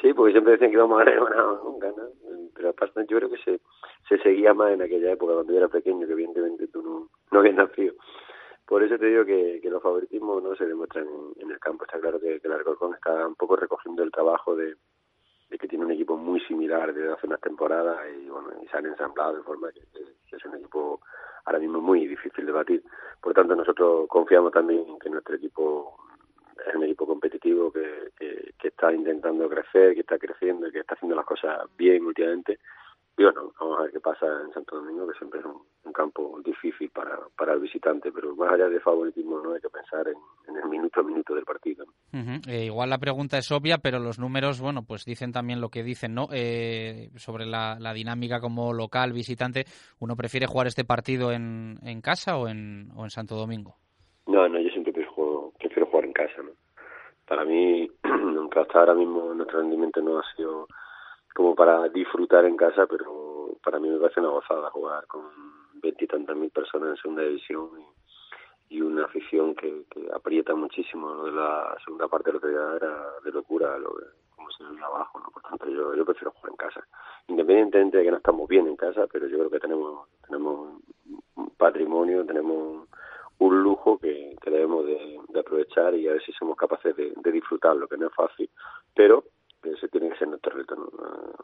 Sí, 0.00 0.12
porque 0.12 0.32
siempre 0.32 0.52
decían 0.52 0.70
que 0.70 0.76
íbamos 0.76 1.00
a 1.02 1.04
ganar, 1.04 1.64
nunca, 1.64 1.88
¿no? 1.88 2.08
Pero 2.54 2.70
aparte 2.70 3.06
yo 3.08 3.18
creo 3.18 3.30
que 3.30 3.38
se, 3.38 3.60
se 4.08 4.18
seguía 4.22 4.54
más 4.54 4.72
en 4.72 4.82
aquella 4.82 5.12
época 5.12 5.34
cuando 5.34 5.52
yo 5.52 5.58
era 5.58 5.68
pequeño, 5.68 6.06
que 6.06 6.12
evidentemente 6.12 6.68
tú 6.68 6.82
no, 6.82 7.08
no 7.30 7.38
habías 7.38 7.56
nacido. 7.56 7.94
por 8.66 8.82
eso 8.82 8.98
te 8.98 9.06
digo 9.06 9.24
que, 9.24 9.60
que 9.62 9.70
los 9.70 9.82
favoritismos 9.82 10.42
no 10.42 10.54
se 10.56 10.66
demuestran 10.66 11.06
en, 11.38 11.50
el 11.50 11.58
campo. 11.58 11.84
Está 11.84 12.00
claro 12.00 12.20
que, 12.20 12.40
que 12.40 12.48
el 12.48 12.54
Alcorcón 12.54 12.94
está 12.94 13.26
un 13.26 13.34
poco 13.34 13.56
recogiendo 13.56 14.02
el 14.02 14.10
trabajo 14.10 14.56
de, 14.56 14.76
de 15.50 15.58
que 15.58 15.68
tiene 15.68 15.84
un 15.84 15.92
equipo 15.92 16.16
muy 16.16 16.40
similar 16.40 16.92
desde 16.92 17.12
hace 17.12 17.26
unas 17.26 17.40
temporadas 17.40 17.98
y 18.18 18.28
bueno 18.28 18.50
y 18.62 18.66
se 18.66 18.76
han 18.76 18.86
ensamblado 18.86 19.36
de 19.36 19.42
forma 19.42 19.70
que, 19.72 19.80
es 19.80 20.44
un 20.44 20.54
equipo 20.56 21.00
ahora 21.46 21.58
mismo 21.58 21.80
muy 21.80 22.06
difícil 22.06 22.44
de 22.44 22.52
batir. 22.52 22.82
Por 23.22 23.32
tanto, 23.32 23.54
nosotros 23.54 24.06
confiamos 24.08 24.52
también 24.52 24.86
en 24.86 24.98
que 24.98 25.08
nuestro 25.08 25.36
equipo 25.36 25.96
es 26.68 26.74
un 26.74 26.84
equipo 26.84 27.06
competitivo 27.06 27.72
que, 27.72 28.10
que, 28.18 28.68
está 28.68 28.92
intentando 28.92 29.48
crecer, 29.48 29.94
que 29.94 30.00
está 30.00 30.18
creciendo 30.18 30.66
y 30.66 30.72
que 30.72 30.80
está 30.80 30.94
haciendo 30.94 31.16
las 31.16 31.24
cosas 31.24 31.66
bien 31.76 32.04
últimamente 32.04 32.58
y 33.18 33.22
bueno, 33.22 33.50
vamos 33.58 33.78
a 33.78 33.82
ver 33.84 33.92
qué 33.92 34.00
pasa 34.00 34.26
en 34.44 34.52
Santo 34.52 34.76
Domingo, 34.76 35.06
que 35.06 35.16
siempre 35.16 35.40
es 35.40 35.46
un, 35.46 35.62
campo 35.94 36.38
difícil 36.44 36.90
para, 36.90 37.18
para 37.38 37.54
el 37.54 37.60
visitante, 37.60 38.12
pero 38.12 38.36
más 38.36 38.52
allá 38.52 38.68
de 38.68 38.80
favoritismo 38.80 39.40
no 39.40 39.54
hay 39.54 39.60
que 39.62 39.70
pensar 39.70 40.06
en, 40.06 40.54
el 40.54 40.68
minuto 40.68 41.00
a 41.00 41.02
minuto 41.02 41.34
del 41.34 41.46
partido. 41.46 41.86
Eh, 42.46 42.66
igual 42.66 42.90
la 42.90 42.98
pregunta 42.98 43.38
es 43.38 43.50
obvia, 43.50 43.78
pero 43.78 43.98
los 43.98 44.18
números, 44.18 44.60
bueno, 44.60 44.82
pues 44.86 45.06
dicen 45.06 45.32
también 45.32 45.62
lo 45.62 45.70
que 45.70 45.82
dicen, 45.82 46.12
¿no? 46.12 46.28
Eh, 46.34 47.08
sobre 47.16 47.46
la, 47.46 47.78
dinámica 47.94 48.40
como 48.40 48.74
local, 48.74 49.14
visitante, 49.14 49.64
¿uno 49.98 50.16
prefiere 50.16 50.46
jugar 50.46 50.66
este 50.66 50.84
partido 50.84 51.32
en, 51.32 51.78
en 51.82 52.02
casa 52.02 52.36
o 52.36 52.48
en, 52.48 52.90
o 52.94 53.04
en 53.04 53.10
Santo 53.10 53.34
Domingo? 53.34 53.76
No, 54.26 54.46
no, 54.50 54.60
yo 54.60 54.68
siempre 54.68 54.92
prefiero, 54.92 55.52
prefiero 55.58 55.86
jugar 55.86 56.04
en 56.04 56.05
casa, 56.16 56.42
¿no? 56.42 56.52
Para 57.26 57.44
mí, 57.44 57.90
nunca 58.04 58.62
hasta 58.62 58.80
ahora 58.80 58.94
mismo 58.94 59.34
nuestro 59.34 59.60
rendimiento 59.60 60.00
no 60.00 60.18
ha 60.18 60.34
sido 60.34 60.66
como 61.34 61.54
para 61.54 61.88
disfrutar 61.90 62.46
en 62.46 62.56
casa, 62.56 62.86
pero 62.86 63.50
para 63.62 63.78
mí 63.78 63.90
me 63.90 63.98
parece 63.98 64.20
una 64.20 64.30
gozada 64.30 64.70
jugar 64.70 65.06
con 65.06 65.24
veintitantas 65.82 66.34
mil 66.34 66.50
personas 66.50 66.90
en 66.90 66.96
segunda 66.96 67.22
división 67.22 67.68
y, 68.70 68.80
una 68.80 69.04
afición 69.04 69.54
que, 69.54 69.84
aprieta 70.14 70.54
muchísimo. 70.54 71.12
Lo 71.12 71.24
de 71.26 71.32
la 71.32 71.76
segunda 71.84 72.08
parte 72.08 72.30
de 72.30 72.34
lo 72.34 72.40
que 72.40 72.48
era 72.48 73.20
de 73.22 73.30
locura, 73.30 73.78
lo 73.78 73.94
como 74.34 74.50
se 74.50 74.64
ve 74.64 74.82
abajo, 74.82 75.20
¿no? 75.20 75.30
Por 75.30 75.42
tanto, 75.42 75.68
yo, 75.68 75.94
yo 75.94 76.04
prefiero 76.04 76.32
jugar 76.32 76.52
en 76.52 76.56
casa. 76.56 76.86
Independientemente 77.28 77.98
de 77.98 78.04
que 78.04 78.10
no 78.10 78.16
estamos 78.16 78.48
bien 78.48 78.66
en 78.66 78.76
casa, 78.76 79.06
pero 79.12 79.26
yo 79.26 79.38
creo 79.38 79.50
que 79.50 79.60
tenemos, 79.60 80.08
tenemos 80.26 80.80
patrimonio, 81.58 82.24
tenemos 82.24 82.88
un 83.38 83.62
lujo 83.62 83.98
que, 83.98 84.34
debemos 84.44 84.86
de, 84.86 85.18
aprovechar 85.38 85.94
y 85.94 86.08
a 86.08 86.12
ver 86.12 86.22
si 86.22 86.32
somos 86.32 86.56
capaces 86.56 86.96
de, 86.96 87.12
de 87.14 87.32
disfrutarlo, 87.32 87.86
que 87.86 87.96
no 87.96 88.06
es 88.06 88.14
fácil, 88.14 88.48
pero 88.94 89.24
ese 89.74 89.88
tiene 89.88 90.10
que 90.10 90.18
ser 90.18 90.28
nuestro 90.28 90.52
reto, 90.52 90.76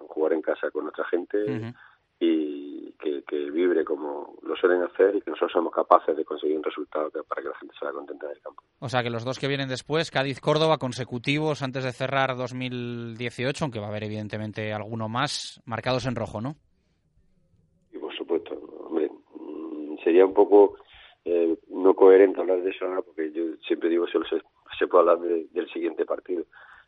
jugar 0.09 0.33
en 0.33 0.43
casa 0.43 0.71
con 0.71 0.85
nuestra 0.85 1.05
gente 1.07 1.75
y 2.21 2.93
que, 2.93 3.25
que, 3.25 3.51
vibre 3.51 3.85
como 3.85 4.37
lo 4.43 4.55
suelen 4.55 4.83
hacer 4.83 5.17
y 5.17 5.21
que 5.21 5.31
nosotros 5.31 5.53
somos 5.53 5.73
capaces 5.73 6.17
de 6.17 6.25
conseguir 6.25 6.57
un 6.57 6.63
resultado 6.63 7.11
para 7.25 7.43
que 7.43 7.49
la 7.49 7.57
gente 7.57 7.75
se 7.77 7.85
vaya 7.85 7.97
contenta 7.97 8.29
del 8.29 8.41
campo. 8.41 8.63
O 8.79 8.89
sea 8.89 9.03
que 9.03 9.11
los 9.11 9.25
dos 9.25 9.41
que 9.41 9.49
vienen 9.49 9.69
después, 9.69 10.13
Cádiz-Córdoba, 10.13 10.79
consecutivos 10.79 11.63
antes 11.63 11.83
de 11.83 11.93
cerrar 11.93 12.37
2018, 12.37 13.65
aunque 13.65 13.81
va 13.81 13.87
a 13.87 13.89
haber 13.89 14.05
evidentemente 14.05 14.73
alguno 14.73 15.09
más, 15.09 15.61
marcados 15.65 16.07
en 16.07 16.15
rojo, 16.15 16.41
¿no? 16.41 16.55
Y 17.93 17.99
por 17.99 18.15
supuesto, 18.17 18.55
hombre, 18.55 19.11
mm, 19.35 19.97
sería 20.05 20.25
un 20.25 20.35
poco 20.35 20.77
eh, 21.25 21.57
no 21.69 21.95
coherente 21.95 22.41
hablar 22.41 22.63
de 22.63 22.71
eso 22.71 22.85
ahora 22.85 23.03
porque 23.03 23.33
yo 23.33 23.45
siempre 23.67 23.89
digo 23.89 24.07
solo 24.07 24.27
se, 24.29 24.43
se 24.79 24.87
puede 24.87 25.11
hablar 25.11 25.21
del 25.21 25.69
siguiente 25.73 26.05
partido 26.05 26.45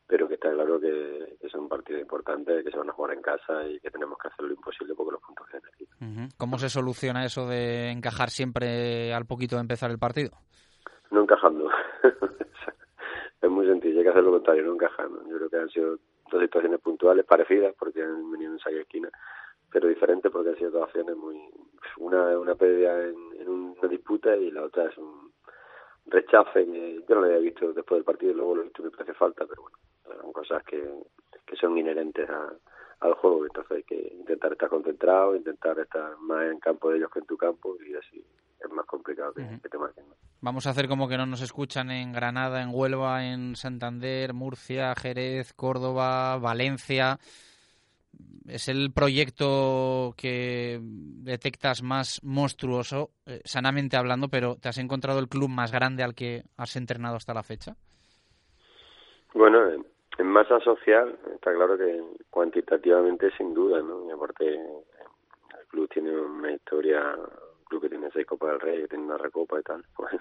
pero 0.07 0.29
que 0.29 0.35
está 0.35 0.53
claro 0.53 0.79
que, 0.81 1.37
es 1.41 1.55
un 1.55 1.69
partido 1.69 1.99
importante, 1.99 2.63
que 2.63 2.71
se 2.71 2.77
van 2.77 2.91
a 2.91 2.93
jugar 2.93 3.15
en 3.15 3.23
casa 3.23 3.67
y 3.67 3.81
que 3.81 3.91
tenemos 3.91 4.19
que 4.19 4.29
hacer 4.29 4.45
lo 4.45 4.53
imposible 4.53 4.95
porque 4.95 5.13
los 5.13 5.23
puntos 5.23 5.47
vienen 5.51 5.71
aquí. 5.73 6.35
¿Cómo 6.37 6.59
se 6.59 6.69
soluciona 6.69 7.25
eso 7.25 7.47
de 7.49 7.91
encajar 7.91 8.31
siempre 8.31 9.15
al 9.15 9.25
poquito 9.25 9.57
de 9.57 9.63
empezar 9.63 9.91
el 9.91 9.99
partido? 9.99 10.33
No 11.11 11.23
encajando. 11.23 11.71
es 13.41 13.51
muy 13.51 13.67
sencillo, 13.67 13.99
hay 13.99 14.05
que 14.05 14.11
hacer 14.11 14.25
lo 14.25 14.33
contrario, 14.33 14.65
no 14.65 14.75
encajando. 14.75 15.23
Yo 15.29 15.37
creo 15.37 15.49
que 15.49 15.57
han 15.57 15.71
sido 15.71 15.99
dos 16.31 16.43
situaciones 16.43 16.81
puntuales 16.81 17.25
parecidas 17.25 17.75
porque 17.79 18.03
han 18.03 18.31
venido 18.31 18.53
en 18.53 18.59
esa 18.59 18.71
esquina, 18.71 19.09
pero 19.75 19.89
diferentes 19.89 20.31
porque 20.31 20.51
han 20.51 20.57
sido 20.57 20.71
dos 20.71 20.85
acciones 20.85 21.17
muy... 21.17 21.37
Una 21.99 22.39
una 22.39 22.55
pérdida 22.55 23.03
en, 23.03 23.17
en 23.41 23.49
una 23.49 23.89
disputa 23.89 24.37
y 24.37 24.53
la 24.53 24.63
otra 24.63 24.85
es 24.85 24.97
un 24.97 25.33
rechace 26.07 26.65
yo 26.65 27.15
no 27.15 27.23
lo 27.23 27.27
había 27.27 27.39
visto 27.39 27.73
después 27.73 27.99
del 27.99 28.05
partido, 28.05 28.35
luego 28.35 28.55
lo 28.55 28.61
he 28.63 28.65
visto 28.67 28.85
me 28.85 28.91
parece 28.93 29.15
falta, 29.15 29.45
pero 29.47 29.63
bueno, 29.63 30.23
son 30.23 30.33
cosas 30.33 30.63
que, 30.63 30.81
que 31.45 31.57
son 31.57 31.77
inherentes 31.77 32.29
al 33.01 33.15
juego, 33.15 33.47
entonces 33.47 33.79
hay 33.79 33.83
que 33.83 34.15
intentar 34.17 34.53
estar 34.53 34.69
concentrado, 34.69 35.35
intentar 35.35 35.77
estar 35.81 36.17
más 36.19 36.53
en 36.53 36.61
campo 36.61 36.91
de 36.91 36.99
ellos 36.99 37.11
que 37.11 37.19
en 37.19 37.27
tu 37.27 37.37
campo 37.37 37.77
y 37.85 37.95
así 37.97 38.25
es 38.61 38.71
más 38.71 38.87
complicado 38.87 39.35
que, 39.35 39.69
te 39.69 39.79
marquen. 39.79 40.05
Vamos 40.41 40.69
a 40.69 40.71
hacer 40.71 40.87
como 40.87 41.09
que 41.09 41.17
no 41.17 41.27
nos 41.27 41.43
escuchan 41.43 41.91
en 41.91 42.13
Granada, 42.13 42.63
en 42.63 42.71
Huelva, 42.73 43.25
en 43.27 43.57
Santander, 43.57 44.35
Murcia, 44.35 44.95
Jerez, 44.95 45.53
Córdoba, 45.53 46.39
Valencia. 46.39 47.19
¿Es 48.47 48.69
el 48.69 48.93
proyecto 48.93 50.13
que 50.17 50.79
detectas 50.83 51.83
más 51.83 52.21
monstruoso, 52.23 53.11
eh, 53.27 53.41
sanamente 53.45 53.97
hablando, 53.97 54.29
pero 54.29 54.57
te 54.57 54.69
has 54.69 54.79
encontrado 54.79 55.19
el 55.19 55.29
club 55.29 55.49
más 55.49 55.73
grande 55.73 56.03
al 56.03 56.15
que 56.15 56.43
has 56.59 56.77
entrenado 56.77 57.17
hasta 57.17 57.33
la 57.33 57.43
fecha? 57.43 57.75
Bueno, 59.33 59.71
en 60.19 60.27
masa 60.27 60.61
social 60.61 61.19
está 61.35 61.53
claro 61.55 61.77
que 61.77 62.03
cuantitativamente 62.31 63.31
sin 63.37 63.55
duda, 63.55 63.81
¿no? 63.81 64.07
Y 64.09 64.13
aparte 64.13 64.47
el 64.55 65.67
club 65.69 65.89
tiene 65.89 66.17
una 66.17 66.53
historia, 66.53 67.01
un 67.17 67.65
club 67.65 67.83
que 67.83 67.89
tiene 67.89 68.11
seis 68.13 68.27
Copas 68.27 68.51
del 68.51 68.61
Rey, 68.61 68.83
que 68.83 68.89
tiene 68.89 69.05
una 69.05 69.19
recopa 69.19 69.59
y 69.59 69.63
tal, 69.63 69.85
pues 69.97 70.13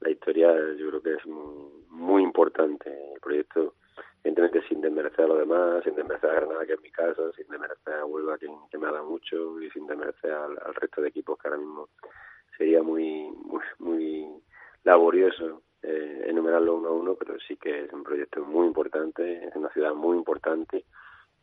la 0.00 0.10
historia 0.10 0.54
yo 0.78 0.88
creo 0.88 1.02
que 1.02 1.14
es 1.14 1.26
muy, 1.26 1.84
muy 1.90 2.22
importante. 2.22 2.88
El 3.14 3.20
proyecto, 3.20 3.74
evidentemente 4.22 4.66
sin 4.68 4.80
desmerecer 4.80 5.24
a 5.24 5.28
los 5.28 5.38
demás, 5.38 5.84
sin 5.84 5.94
desmerecer 5.94 6.30
a 6.30 6.34
Granada, 6.34 6.66
que 6.66 6.74
es 6.74 6.82
mi 6.82 6.90
casa, 6.90 7.32
sin 7.36 7.48
desmerecer 7.48 7.94
a 7.94 8.04
Huelva, 8.04 8.38
que, 8.38 8.48
me 8.78 8.86
ha 8.86 8.92
dado 8.92 9.06
mucho, 9.06 9.60
y 9.60 9.70
sin 9.70 9.86
desmerecer 9.86 10.32
al, 10.32 10.58
al 10.64 10.74
resto 10.74 11.00
de 11.00 11.08
equipos 11.08 11.38
que 11.38 11.48
ahora 11.48 11.60
mismo 11.60 11.88
sería 12.56 12.82
muy, 12.82 13.30
muy, 13.30 13.62
muy 13.78 14.42
laborioso 14.84 15.62
eh, 15.82 16.24
enumerarlo 16.26 16.74
uno 16.76 16.88
a 16.88 16.92
uno, 16.92 17.14
pero 17.14 17.38
sí 17.38 17.56
que 17.56 17.84
es 17.84 17.92
un 17.92 18.02
proyecto 18.02 18.44
muy 18.44 18.66
importante, 18.66 19.46
es 19.46 19.54
una 19.54 19.70
ciudad 19.70 19.94
muy 19.94 20.16
importante 20.16 20.84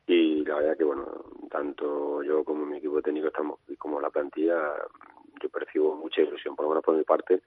y 0.07 0.43
la 0.43 0.55
verdad 0.55 0.77
que, 0.77 0.83
bueno, 0.83 1.23
tanto 1.49 2.21
yo 2.21 2.43
como 2.43 2.65
mi 2.65 2.77
equipo 2.77 3.01
técnico 3.01 3.27
estamos, 3.27 3.59
y 3.67 3.75
como 3.77 3.99
la 4.01 4.09
plantilla, 4.09 4.75
yo 5.41 5.49
percibo 5.49 5.95
mucha 5.95 6.21
ilusión, 6.21 6.55
por 6.55 6.65
lo 6.65 6.69
menos 6.69 6.83
por 6.83 6.95
mi 6.95 7.03
parte, 7.03 7.41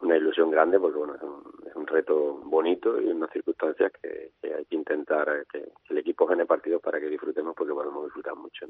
una 0.00 0.16
ilusión 0.16 0.50
grande 0.50 0.78
porque 0.78 0.98
bueno 0.98 1.14
es 1.16 1.22
un, 1.22 1.42
reto 1.90 2.40
bonito 2.44 3.00
y 3.00 3.06
unas 3.06 3.30
circunstancias 3.30 3.92
que, 4.00 4.32
hay 4.42 4.64
que 4.64 4.76
intentar 4.76 5.46
que, 5.52 5.68
el 5.88 5.98
equipo 5.98 6.24
gane 6.24 6.46
partidos 6.46 6.80
para 6.80 7.00
que 7.00 7.08
disfrutemos 7.08 7.54
porque 7.56 7.72
podemos 7.72 8.04
disfrutar 8.04 8.34
mucho. 8.36 8.66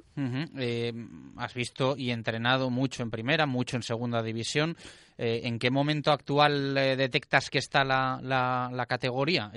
Eh, 0.58 0.92
has 1.36 1.54
visto 1.54 1.96
y 1.96 2.10
entrenado 2.10 2.70
mucho 2.70 3.02
en 3.02 3.10
primera, 3.10 3.46
mucho 3.46 3.76
en 3.76 3.82
segunda 3.82 4.22
división. 4.22 4.74
Eh, 5.18 5.42
¿En 5.44 5.58
qué 5.58 5.70
momento 5.70 6.12
actual 6.12 6.76
eh, 6.78 6.96
detectas 6.96 7.50
que 7.50 7.58
está 7.58 7.84
la, 7.84 8.18
la, 8.22 8.86
categoría? 8.86 9.52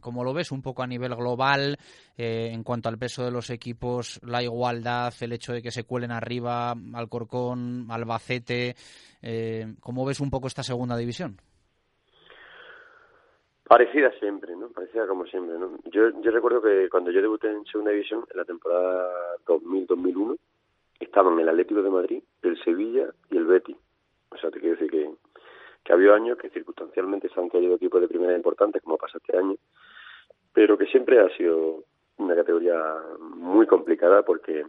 ¿Cómo 0.00 0.24
lo 0.24 0.34
ves 0.34 0.50
un 0.50 0.60
poco 0.60 0.82
a 0.82 0.88
nivel 0.88 1.14
global 1.14 1.78
en 2.16 2.62
cuanto 2.64 2.88
al 2.88 2.98
peso 2.98 3.24
de 3.24 3.30
los 3.30 3.50
equipos, 3.50 4.20
la 4.24 4.42
igualdad, 4.42 5.14
el 5.20 5.32
hecho 5.32 5.52
de 5.52 5.62
que 5.62 5.70
se 5.70 5.84
cuelen 5.84 6.10
arriba 6.10 6.74
Alcorcón, 6.94 7.86
Albacete? 7.90 8.74
¿Cómo 9.80 10.04
ves 10.04 10.18
un 10.18 10.30
poco 10.30 10.48
esta 10.48 10.64
segunda 10.64 10.96
división? 10.96 11.38
Parecida 13.66 14.10
siempre, 14.18 14.54
¿no? 14.54 14.68
Parecida 14.68 15.06
como 15.06 15.24
siempre, 15.26 15.58
¿no? 15.58 15.78
Yo, 15.84 16.10
yo 16.20 16.30
recuerdo 16.30 16.60
que 16.60 16.88
cuando 16.90 17.10
yo 17.10 17.22
debuté 17.22 17.48
en 17.48 17.64
Segunda 17.64 17.92
División, 17.92 18.24
en 18.30 18.36
la 18.36 18.44
temporada 18.44 19.36
2000-2001, 19.46 20.36
estaban 21.00 21.38
el 21.38 21.48
Atlético 21.48 21.82
de 21.82 21.90
Madrid, 21.90 22.22
el 22.42 22.62
Sevilla 22.62 23.08
y 23.30 23.38
el 23.38 23.46
Betis. 23.46 23.76
O 24.30 24.36
sea, 24.36 24.50
te 24.50 24.60
quiero 24.60 24.76
decir 24.76 24.90
que, 24.90 25.10
que 25.82 25.92
ha 25.92 25.94
habido 25.94 26.14
años 26.14 26.36
que 26.36 26.50
circunstancialmente 26.50 27.30
se 27.30 27.40
han 27.40 27.48
caído 27.48 27.76
equipos 27.76 28.02
de 28.02 28.08
primera 28.08 28.36
importantes, 28.36 28.82
como 28.82 28.98
pasa 28.98 29.16
este 29.16 29.36
año, 29.36 29.56
pero 30.52 30.76
que 30.76 30.86
siempre 30.86 31.20
ha 31.20 31.28
sido 31.36 31.84
una 32.18 32.34
categoría 32.34 32.78
muy 33.18 33.66
complicada 33.66 34.22
porque 34.22 34.66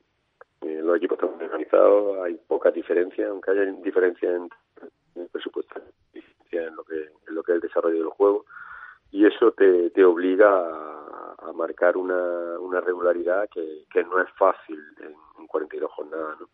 eh, 0.62 0.82
los 0.82 0.96
equipos 0.96 1.20
están 1.20 1.42
organizados, 1.42 2.20
hay 2.24 2.36
poca 2.48 2.72
diferencia, 2.72 3.28
aunque 3.28 3.52
haya 3.52 3.66
diferencia 3.66 4.36
en, 4.36 4.50
el 5.16 5.28
presupuesto, 5.28 5.82
en 6.52 6.76
lo 6.76 6.84
que 6.86 6.96
en 7.28 7.36
lo 7.36 7.44
que 7.44 7.52
es 7.52 7.56
el 7.56 7.62
desarrollo 7.62 7.98
del 7.98 8.10
juego 8.10 8.46
y 9.12 9.26
eso 9.26 9.52
te, 9.52 9.90
te 9.92 10.04
obliga 10.04 10.50
a, 10.50 11.52
marcar 11.54 11.96
una, 11.96 12.60
una 12.60 12.82
regularidad 12.82 13.48
que, 13.50 13.86
que 13.90 14.04
no 14.04 14.20
es 14.20 14.30
fácil 14.38 14.78
en, 15.00 15.14
en 15.40 15.48
42 15.48 15.90
jornadas. 15.92 16.40
¿no? 16.40 16.50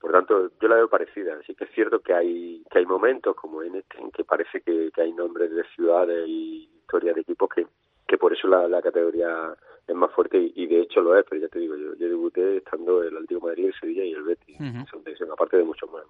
Por 0.00 0.12
tanto, 0.12 0.50
yo 0.60 0.68
la 0.68 0.76
veo 0.76 0.88
parecida. 0.88 1.38
Sí 1.46 1.54
que 1.54 1.64
es 1.64 1.70
cierto 1.72 2.00
que 2.00 2.14
hay 2.14 2.62
que 2.70 2.78
hay 2.78 2.86
momentos 2.86 3.34
como 3.34 3.62
en 3.62 3.76
este 3.76 3.98
en 3.98 4.10
que 4.10 4.24
parece 4.24 4.60
que, 4.60 4.90
hay 4.96 5.12
nombres 5.12 5.50
de 5.50 5.64
ciudades 5.74 6.28
y 6.28 6.70
historias 6.80 7.16
de 7.16 7.22
equipos 7.22 7.48
que, 7.54 7.66
que 8.06 8.18
por 8.18 8.32
eso 8.32 8.46
la, 8.48 8.68
la 8.68 8.82
categoría 8.82 9.54
es 9.86 9.94
más 9.94 10.12
fuerte 10.12 10.52
y, 10.54 10.66
de 10.66 10.80
hecho 10.80 11.00
lo 11.00 11.16
es, 11.16 11.24
pero 11.28 11.40
ya 11.40 11.48
te 11.48 11.60
digo, 11.60 11.76
yo, 11.76 11.94
yo 11.94 12.08
debuté 12.08 12.56
estando 12.56 13.02
el 13.02 13.14
Atlético 13.14 13.46
Madrid, 13.46 13.66
el 13.66 13.74
Sevilla 13.74 14.04
y 14.04 14.12
el 14.12 14.22
Betis, 14.24 14.58
son 14.90 15.32
aparte 15.32 15.56
de 15.56 15.64
muchos 15.64 15.90
más. 15.92 16.04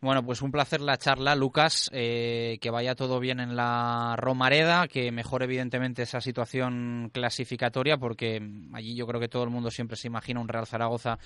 Bueno, 0.00 0.24
pues 0.24 0.42
un 0.42 0.52
placer 0.52 0.80
la 0.80 0.96
charla, 0.96 1.34
Lucas. 1.34 1.90
Eh, 1.92 2.58
que 2.60 2.70
vaya 2.70 2.94
todo 2.94 3.18
bien 3.18 3.40
en 3.40 3.56
la 3.56 4.14
Romareda, 4.16 4.86
que 4.86 5.10
mejore 5.10 5.46
evidentemente 5.46 6.02
esa 6.02 6.20
situación 6.20 7.10
clasificatoria, 7.12 7.98
porque 7.98 8.40
allí 8.72 8.94
yo 8.94 9.06
creo 9.06 9.20
que 9.20 9.28
todo 9.28 9.44
el 9.44 9.50
mundo 9.50 9.70
siempre 9.70 9.96
se 9.96 10.06
imagina 10.06 10.40
un 10.40 10.48
Real 10.48 10.66
Zaragoza 10.66 11.18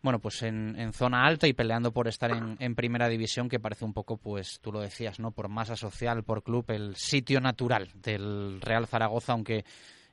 bueno, 0.00 0.20
pues 0.20 0.42
en, 0.42 0.92
zona 0.92 1.26
alta 1.26 1.48
y 1.48 1.52
peleando 1.52 1.92
por 1.92 2.06
estar 2.06 2.30
en, 2.30 2.74
primera 2.76 3.08
división, 3.08 3.48
que 3.48 3.58
parece 3.58 3.84
un 3.84 3.92
poco, 3.92 4.16
pues 4.16 4.60
tú 4.60 4.70
lo 4.70 4.80
decías, 4.80 5.18
¿no? 5.18 5.32
Por 5.32 5.48
masa 5.48 5.74
social, 5.76 6.22
por 6.22 6.44
club, 6.44 6.64
el 6.68 6.94
sitio 6.94 7.40
natural 7.40 7.90
del 7.94 8.60
Real 8.60 8.86
Zaragoza, 8.86 9.32
aunque 9.32 9.64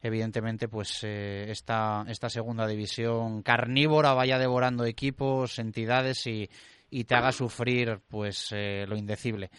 evidentemente, 0.02 0.68
pues 0.68 1.04
eh, 1.04 1.46
esta, 1.50 2.04
esta 2.08 2.30
segunda 2.30 2.66
división 2.66 3.44
carnívora 3.44 4.14
vaya 4.14 4.40
devorando 4.40 4.86
equipos, 4.86 5.60
entidades 5.60 6.26
y, 6.26 6.50
y 6.90 7.06
te 7.06 7.16
haga 7.16 7.32
sufrir, 7.32 8.00
pues, 8.08 8.52
eh, 8.52 8.86
lo 8.88 8.96
indecible. 8.96 9.50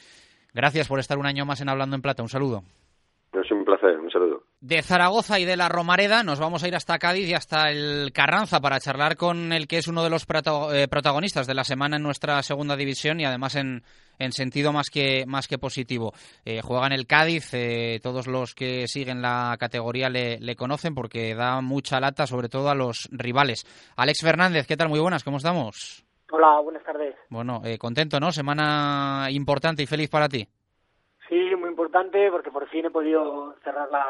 Gracias 0.53 0.89
por 0.89 0.99
estar 0.99 1.19
un 1.19 1.27
año 1.27 1.45
más 1.45 1.61
en 1.61 1.69
Hablando 1.69 1.97
en 1.97 2.03
Plata. 2.03 2.23
Un 2.23 2.29
saludo. 2.29 2.63
Es 3.33 3.51
un 3.51 3.65
placer, 3.65 3.99
un 3.99 4.11
saludo. 4.11 4.43
De 4.61 4.81
Zaragoza 4.81 5.39
y 5.39 5.45
de 5.45 5.57
la 5.57 5.69
Romareda 5.69 6.23
nos 6.23 6.41
vamos 6.41 6.63
a 6.63 6.69
ir 6.69 6.75
hasta 6.75 6.99
Cádiz 6.99 7.29
y 7.29 7.35
hasta 7.35 7.71
el 7.71 8.11
Carranza 8.13 8.61
para 8.61 8.81
charlar 8.81 9.17
con 9.17 9.53
el 9.53 9.69
que 9.69 9.77
es 9.77 9.89
uno 9.89 10.03
de 10.03 10.09
los 10.09 10.27
eh, 10.73 10.89
protagonistas 10.89 11.47
de 11.47 11.55
la 11.55 11.65
semana 11.65 11.97
en 11.97 12.03
nuestra 12.03 12.43
segunda 12.43 12.75
división 12.77 13.21
y 13.21 13.27
además 13.27 13.57
en, 13.57 13.83
en 14.19 14.33
sentido 14.33 14.73
más 14.73 14.89
que, 14.89 15.25
más 15.27 15.47
que 15.47 15.59
positivo. 15.59 16.15
Eh, 16.47 16.63
juega 16.63 16.87
en 16.87 16.95
el 16.95 17.07
Cádiz, 17.07 17.53
eh, 17.53 18.01
todos 18.03 18.27
los 18.27 18.55
que 18.55 18.89
siguen 18.89 19.21
la 19.21 19.57
categoría 19.61 20.09
le, 20.09 20.39
le, 20.41 20.57
conocen 20.57 20.95
porque 20.95 21.35
da 21.35 21.61
mucha 21.61 22.01
lata 22.01 22.27
sobre 22.27 22.49
todo 22.49 22.71
a 22.71 22.75
los 22.75 23.09
rivales. 23.13 23.67
Alex 23.97 24.21
Fernández, 24.23 24.67
¿qué 24.67 24.79
tal? 24.79 24.89
Muy 24.89 25.01
buenas, 25.01 25.23
¿cómo 25.23 25.37
estamos? 25.37 26.06
Hola, 26.31 26.61
buenas 26.61 26.83
tardes. 26.83 27.15
Bueno, 27.31 27.63
contento, 27.79 28.19
¿no? 28.19 28.33
Semana 28.33 29.29
importante 29.31 29.83
y 29.83 29.87
feliz 29.87 30.11
para 30.11 30.29
ti. 30.29 30.47
Sí, 31.29 31.55
muy 31.57 31.71
importante 31.71 32.31
porque 32.31 32.51
por 32.51 32.69
fin 32.69 32.87
he 32.87 32.91
podido 32.91 33.55
cerrar 33.65 33.89
la, 33.91 34.05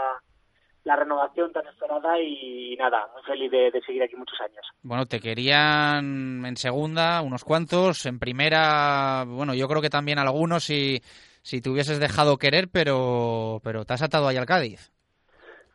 la 0.86 0.96
renovación 0.96 1.52
tan 1.52 1.66
esperada 1.66 2.20
y 2.20 2.76
nada, 2.76 3.08
muy 3.12 3.22
feliz 3.24 3.50
de, 3.50 3.82
seguir 3.84 4.04
aquí 4.04 4.14
muchos 4.14 4.40
años. 4.40 4.64
Bueno, 4.82 5.04
te 5.06 5.18
querían 5.18 6.44
en 6.46 6.56
segunda 6.56 7.22
unos 7.22 7.44
cuantos, 7.44 8.06
en 8.06 8.20
primera, 8.20 9.24
bueno, 9.26 9.52
yo 9.54 9.66
creo 9.66 9.82
que 9.82 9.90
también 9.90 10.20
algunos 10.20 10.62
si, 10.62 11.00
si 11.42 11.60
te 11.60 11.70
hubieses 11.70 11.98
dejado 11.98 12.36
querer, 12.36 12.68
pero, 12.72 13.60
pero 13.64 13.84
te 13.84 13.94
has 13.94 14.02
atado 14.02 14.28
ahí 14.28 14.36
al 14.36 14.46
Cádiz. 14.46 14.92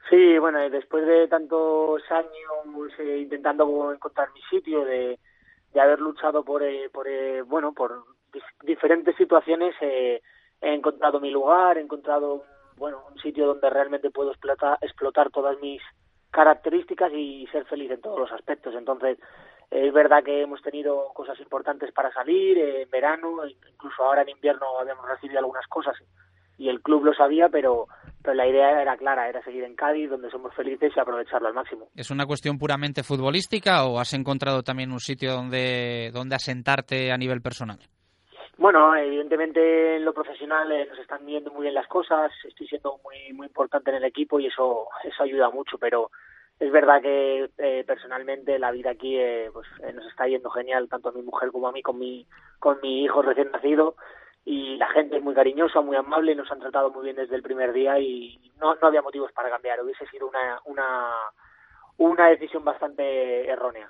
Sí, 0.10 0.38
bueno, 0.40 0.60
después 0.70 1.06
de 1.06 1.28
tantos 1.28 2.02
años 2.10 3.00
eh, 3.00 3.20
intentando 3.20 3.94
encontrar 3.94 4.30
mi 4.34 4.42
sitio, 4.50 4.86
de, 4.86 5.20
de 5.74 5.82
haber 5.82 6.00
luchado 6.00 6.44
por, 6.44 6.64
eh, 6.64 6.90
por 6.92 7.08
eh, 7.08 7.42
bueno, 7.42 7.74
por 7.74 8.04
diferentes 8.64 9.16
situaciones, 9.16 9.76
eh, 9.82 10.22
he 10.62 10.74
encontrado 10.74 11.20
mi 11.20 11.32
lugar, 11.32 11.78
he 11.78 11.82
encontrado 11.82 12.44
bueno, 12.78 13.04
un 13.12 13.20
sitio 13.20 13.46
donde 13.46 13.70
realmente 13.70 14.10
puedo 14.10 14.32
explotar, 14.32 14.78
explotar 14.82 15.30
todas 15.30 15.60
mis 15.60 15.82
características 16.32 17.12
y 17.14 17.48
ser 17.52 17.66
feliz 17.66 17.92
en 17.92 18.02
todos 18.02 18.20
los 18.20 18.32
aspectos. 18.32 18.74
Entonces, 18.76 19.18
es 19.70 19.94
verdad 19.94 20.24
que 20.24 20.42
hemos 20.42 20.62
tenido 20.62 21.10
cosas 21.14 21.40
importantes 21.40 21.92
para 21.92 22.12
salir 22.12 22.58
en 22.58 22.90
verano, 22.90 23.46
incluso 23.48 24.04
ahora 24.04 24.24
en 24.24 24.30
invierno 24.30 24.80
habíamos 24.80 25.08
recibido 25.08 25.40
algunas 25.40 25.68
cosas 25.68 25.96
y 26.58 26.70
el 26.70 26.82
club 26.82 27.06
lo 27.06 27.14
sabía, 27.14 27.50
pero, 27.50 27.88
pero 28.22 28.36
la 28.36 28.48
idea 28.48 28.82
era 28.82 28.98
clara, 28.98 29.28
era 29.28 29.44
seguir 29.44 29.64
en 29.64 29.76
Cádiz, 29.76 30.10
donde 30.10 30.30
somos 30.30 30.54
felices 30.54 30.92
y 30.96 31.00
aprovecharlo 31.00 31.48
al 31.48 31.54
máximo. 31.54 31.88
¿Es 31.96 32.12
una 32.12 32.26
cuestión 32.26 32.58
puramente 32.58 33.04
futbolística 33.04 33.86
o 33.86 34.00
has 34.00 34.14
encontrado 34.14 34.64
también 34.64 34.92
un 34.92 35.00
sitio 35.00 35.34
donde, 35.34 36.12
donde 36.14 36.36
asentarte 36.36 37.12
a 37.12 37.18
nivel 37.18 37.42
personal? 37.42 37.80
Bueno, 38.62 38.96
evidentemente 38.96 39.96
en 39.96 40.06
lo 40.06 40.14
profesional 40.14 40.72
eh, 40.72 40.86
nos 40.88 41.00
están 41.00 41.26
viendo 41.26 41.52
muy 41.52 41.64
bien 41.64 41.74
las 41.74 41.88
cosas, 41.88 42.32
estoy 42.48 42.68
siendo 42.68 43.00
muy 43.04 43.34
muy 43.34 43.48
importante 43.48 43.90
en 43.90 43.98
el 43.98 44.04
equipo 44.04 44.40
y 44.40 44.46
eso 44.46 44.88
eso 45.04 45.24
ayuda 45.24 45.50
mucho, 45.50 45.80
pero 45.80 46.12
es 46.60 46.72
verdad 46.72 47.02
que 47.02 47.50
eh, 47.58 47.84
personalmente 47.88 48.60
la 48.60 48.70
vida 48.70 48.92
aquí 48.92 49.18
eh, 49.18 49.50
pues 49.52 49.68
nos 49.96 50.06
está 50.06 50.28
yendo 50.28 50.52
genial 50.52 50.90
tanto 50.90 51.10
a 51.10 51.12
mi 51.12 51.24
mujer 51.24 51.52
como 51.52 51.70
a 51.70 51.72
mí 51.72 51.82
con 51.82 51.98
mi 51.98 52.28
con 52.60 52.78
mi 52.84 53.04
hijo 53.04 53.24
recién 53.24 53.50
nacido 53.52 53.96
y 54.46 54.78
la 54.78 54.90
gente 54.90 55.18
es 55.18 55.24
muy 55.24 55.36
cariñosa, 55.36 55.82
muy 55.82 55.96
amable, 55.96 56.36
nos 56.36 56.52
han 56.52 56.60
tratado 56.60 56.90
muy 56.92 57.04
bien 57.04 57.16
desde 57.16 57.36
el 57.36 57.44
primer 57.44 57.74
día 57.74 58.00
y 58.00 58.40
no 58.60 58.76
no 58.76 58.88
había 58.88 59.02
motivos 59.02 59.32
para 59.32 59.50
cambiar, 59.50 59.82
hubiese 59.82 60.08
sido 60.08 60.28
una 60.28 60.60
una 60.66 61.16
una 61.98 62.30
decisión 62.30 62.64
bastante 62.64 63.48
errónea. 63.48 63.90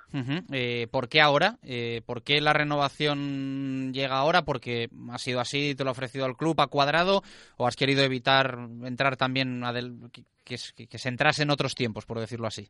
eh, 0.52 0.86
¿Por 0.90 1.08
qué 1.08 1.22
ahora? 1.22 1.56
Eh, 1.62 2.02
¿Por 2.04 2.22
qué 2.22 2.40
la 2.42 2.52
renovación 2.52 3.92
llega 3.94 4.18
ahora? 4.18 4.42
¿Porque 4.42 4.90
ha 5.10 5.18
sido 5.18 5.40
así, 5.40 5.74
te 5.74 5.84
lo 5.84 5.90
ha 5.90 5.92
ofrecido 5.92 6.26
el 6.26 6.36
club 6.36 6.60
a 6.60 6.66
cuadrado 6.66 7.22
o 7.56 7.66
has 7.66 7.76
querido 7.76 8.02
evitar 8.02 8.58
entrar 8.84 9.16
también, 9.16 9.64
a 9.64 9.72
del, 9.72 10.10
que, 10.12 10.24
que, 10.44 10.86
que, 10.86 10.98
se 10.98 11.08
entrase 11.08 11.42
en 11.42 11.50
otros 11.50 11.74
tiempos, 11.74 12.04
por 12.04 12.20
decirlo 12.20 12.46
así? 12.46 12.68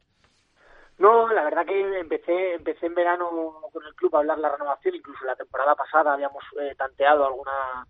No, 1.03 1.27
la 1.33 1.43
verdad 1.43 1.67
que 1.67 1.99
empecé 1.99 2.55
empecé 2.55 2.87
en 2.87 2.95
verano 2.95 3.29
con 3.73 3.85
el 3.85 3.93
club 3.97 4.15
a 4.15 4.21
hablar 4.21 4.39
la 4.39 4.51
renovación, 4.51 4.95
incluso 4.95 5.25
la 5.25 5.35
temporada 5.35 5.75
pasada 5.75 6.13
habíamos 6.13 6.45
eh, 6.61 6.77
tanteado 6.79 7.27
alguna 7.27 7.85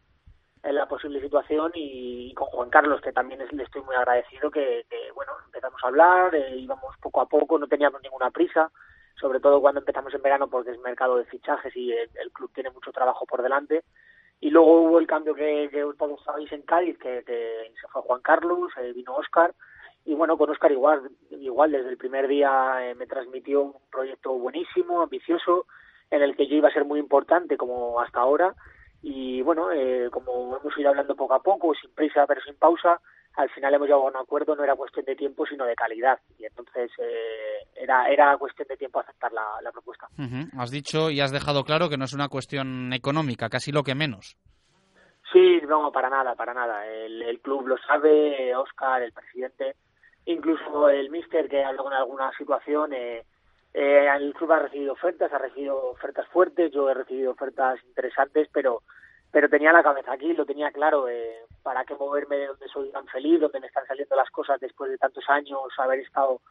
en 0.62 0.74
la 0.74 0.88
posible 0.88 1.20
situación 1.20 1.72
y, 1.74 2.32
con 2.32 2.46
Juan 2.46 2.70
Carlos, 2.70 3.02
que 3.02 3.12
también 3.12 3.46
le 3.50 3.64
estoy 3.64 3.82
muy 3.82 3.94
agradecido, 3.96 4.50
que, 4.50 4.86
bueno, 5.14 5.32
empezamos 5.44 5.78
a 5.84 5.88
hablar, 5.88 6.34
eh, 6.34 6.56
íbamos 6.56 6.96
poco 7.02 7.20
a 7.20 7.26
poco, 7.26 7.58
no 7.58 7.66
teníamos 7.66 8.00
ninguna 8.00 8.30
prisa, 8.30 8.72
sobre 9.20 9.40
todo 9.40 9.60
cuando 9.60 9.80
empezamos 9.80 10.14
en 10.14 10.22
verano 10.22 10.48
porque 10.48 10.70
es 10.70 10.78
mercado 10.80 11.18
de 11.18 11.26
fichajes 11.26 11.76
y 11.76 11.92
el, 11.92 12.32
club 12.32 12.50
tiene 12.54 12.70
mucho 12.70 12.92
trabajo 12.92 13.26
por 13.26 13.42
delante. 13.42 13.84
Y 14.40 14.48
luego 14.48 14.84
hubo 14.84 14.98
el 14.98 15.06
cambio 15.06 15.34
que, 15.34 15.68
que 15.70 15.84
todos 15.98 16.24
sabéis 16.24 16.50
en 16.52 16.62
Cádiz, 16.62 16.96
que, 16.98 17.22
se 17.26 17.88
fue 17.88 18.00
Juan 18.00 18.22
Carlos, 18.22 18.72
eh, 18.78 18.94
vino 18.94 19.14
Oscar, 19.16 19.52
y 20.04 20.14
bueno, 20.14 20.36
con 20.36 20.50
Oscar 20.50 20.72
igual, 20.72 21.10
igual 21.30 21.72
desde 21.72 21.90
el 21.90 21.96
primer 21.96 22.26
día 22.28 22.78
eh, 22.80 22.94
me 22.94 23.06
transmitió 23.06 23.62
un 23.62 23.74
proyecto 23.90 24.32
buenísimo, 24.32 25.02
ambicioso, 25.02 25.66
en 26.10 26.22
el 26.22 26.36
que 26.36 26.46
yo 26.46 26.56
iba 26.56 26.68
a 26.68 26.72
ser 26.72 26.84
muy 26.84 26.98
importante 26.98 27.56
como 27.56 28.00
hasta 28.00 28.20
ahora, 28.20 28.54
y 29.02 29.42
bueno, 29.42 29.72
eh, 29.72 30.08
como 30.10 30.56
hemos 30.56 30.78
ido 30.78 30.90
hablando 30.90 31.16
poco 31.16 31.34
a 31.34 31.42
poco, 31.42 31.74
sin 31.74 31.92
prisa 31.94 32.26
pero 32.26 32.40
sin 32.42 32.56
pausa, 32.56 33.00
al 33.34 33.48
final 33.50 33.74
hemos 33.74 33.86
llegado 33.86 34.06
a 34.06 34.10
un 34.10 34.16
acuerdo, 34.16 34.54
no 34.54 34.62
era 34.62 34.76
cuestión 34.76 35.04
de 35.06 35.16
tiempo 35.16 35.46
sino 35.46 35.64
de 35.64 35.74
calidad 35.74 36.18
y 36.38 36.44
entonces 36.44 36.90
eh, 36.98 37.66
era, 37.74 38.08
era 38.08 38.36
cuestión 38.36 38.68
de 38.68 38.76
tiempo 38.76 39.00
aceptar 39.00 39.32
la, 39.32 39.60
la 39.62 39.72
propuesta. 39.72 40.06
Has 40.58 40.70
dicho 40.70 41.10
y 41.10 41.20
has 41.20 41.32
dejado 41.32 41.64
claro 41.64 41.88
que 41.88 41.96
no 41.96 42.04
es 42.04 42.12
una 42.12 42.28
cuestión 42.28 42.92
económica, 42.92 43.48
casi 43.48 43.72
lo 43.72 43.82
que 43.82 43.94
menos. 43.94 44.36
Sí, 45.32 45.62
no, 45.66 45.90
para 45.90 46.10
nada, 46.10 46.34
para 46.34 46.52
nada. 46.52 46.86
El, 46.86 47.22
el 47.22 47.40
club 47.40 47.68
lo 47.68 47.78
sabe, 47.78 48.54
Oscar, 48.54 49.02
el 49.02 49.12
presidente, 49.12 49.76
incluso 50.26 50.88
el 50.88 51.10
míster 51.10 51.48
que 51.48 51.64
habló 51.64 51.84
con 51.84 51.92
alguna 51.92 52.32
situación, 52.36 52.92
eh, 52.92 53.24
eh, 53.74 54.08
el 54.16 54.34
club 54.34 54.52
ha 54.52 54.60
recibido 54.60 54.92
ofertas, 54.92 55.32
ha 55.32 55.38
recibido 55.38 55.90
ofertas 55.90 56.26
fuertes, 56.28 56.70
yo 56.72 56.90
he 56.90 56.94
recibido 56.94 57.32
ofertas 57.32 57.82
interesantes, 57.84 58.48
pero 58.52 58.82
pero 59.32 59.48
tenía 59.48 59.72
la 59.72 59.82
cabeza 59.82 60.12
aquí, 60.12 60.34
lo 60.34 60.44
tenía 60.44 60.70
claro, 60.72 61.08
eh, 61.08 61.46
para 61.62 61.86
qué 61.86 61.94
moverme 61.94 62.36
de 62.36 62.48
donde 62.48 62.68
soy 62.68 62.90
tan 62.90 63.06
feliz, 63.06 63.40
donde 63.40 63.60
me 63.60 63.66
están 63.66 63.86
saliendo 63.86 64.14
las 64.14 64.28
cosas 64.30 64.60
después 64.60 64.90
de 64.90 64.98
tantos 64.98 65.24
años, 65.28 65.58
haber 65.78 66.00
estado 66.00 66.42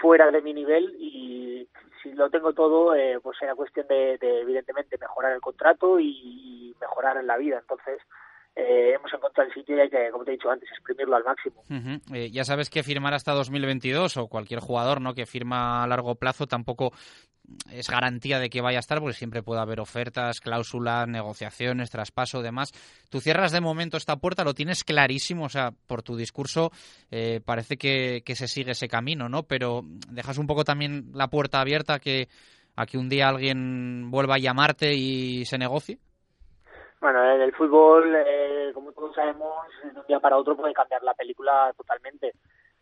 fuera 0.00 0.28
de 0.32 0.42
mi 0.42 0.52
nivel 0.52 0.96
y 0.98 1.68
si 2.02 2.12
lo 2.14 2.28
tengo 2.28 2.52
todo, 2.52 2.94
eh, 2.96 3.20
pues 3.22 3.40
era 3.40 3.54
cuestión 3.54 3.86
de, 3.86 4.18
de, 4.18 4.40
evidentemente 4.40 4.98
mejorar 4.98 5.32
el 5.32 5.40
contrato 5.40 6.00
y 6.00 6.74
mejorar 6.80 7.22
la 7.22 7.36
vida. 7.36 7.58
Entonces, 7.60 8.00
eh, 8.58 8.94
hemos 8.94 9.12
encontrado 9.12 9.48
el 9.48 9.54
sitio 9.54 9.76
y 9.76 9.80
hay 9.80 9.88
que, 9.88 10.10
como 10.10 10.24
te 10.24 10.32
he 10.32 10.34
dicho 10.34 10.50
antes, 10.50 10.68
exprimirlo 10.72 11.14
al 11.14 11.22
máximo. 11.22 11.62
eh, 12.12 12.28
ya 12.32 12.42
sabes 12.42 12.70
que 12.70 12.82
firmar 12.82 13.14
hasta 13.14 13.32
2022 13.32 14.16
o 14.16 14.26
cualquier 14.26 14.58
jugador 14.58 15.00
no 15.00 15.14
que 15.14 15.26
firma 15.26 15.84
a 15.84 15.86
largo 15.86 16.16
plazo 16.16 16.48
tampoco 16.48 16.92
es 17.70 17.88
garantía 17.88 18.40
de 18.40 18.50
que 18.50 18.60
vaya 18.60 18.78
a 18.78 18.80
estar, 18.80 18.98
porque 18.98 19.16
siempre 19.16 19.44
puede 19.44 19.60
haber 19.60 19.78
ofertas, 19.78 20.40
cláusulas, 20.40 21.06
negociaciones, 21.06 21.88
traspaso, 21.90 22.42
demás. 22.42 22.72
Tú 23.08 23.20
cierras 23.20 23.52
de 23.52 23.60
momento 23.60 23.96
esta 23.96 24.16
puerta, 24.16 24.42
lo 24.42 24.54
tienes 24.54 24.82
clarísimo, 24.82 25.44
o 25.44 25.48
sea, 25.48 25.70
por 25.86 26.02
tu 26.02 26.16
discurso 26.16 26.72
eh, 27.12 27.40
parece 27.44 27.76
que, 27.76 28.22
se 28.26 28.48
sigue 28.48 28.72
ese 28.72 28.88
camino, 28.88 29.28
¿no? 29.28 29.44
Pero 29.44 29.82
dejas 30.10 30.36
un 30.36 30.48
poco 30.48 30.64
también 30.64 31.12
la 31.14 31.28
puerta 31.28 31.60
abierta 31.60 32.00
que, 32.00 32.28
a 32.74 32.86
que 32.86 32.98
un 32.98 33.08
día 33.08 33.28
alguien 33.28 34.10
vuelva 34.10 34.34
a 34.34 34.38
llamarte 34.38 34.94
y 34.94 35.44
se 35.44 35.58
negocie. 35.58 36.00
Bueno, 37.00 37.24
en 37.32 37.40
el 37.40 37.54
fútbol, 37.54 38.12
eh, 38.16 38.72
como 38.74 38.92
todos 38.92 39.14
sabemos, 39.14 39.66
de 39.84 40.00
un 40.00 40.06
día 40.06 40.18
para 40.18 40.36
otro 40.36 40.56
puede 40.56 40.74
cambiar 40.74 41.02
la 41.04 41.14
película 41.14 41.72
totalmente. 41.76 42.32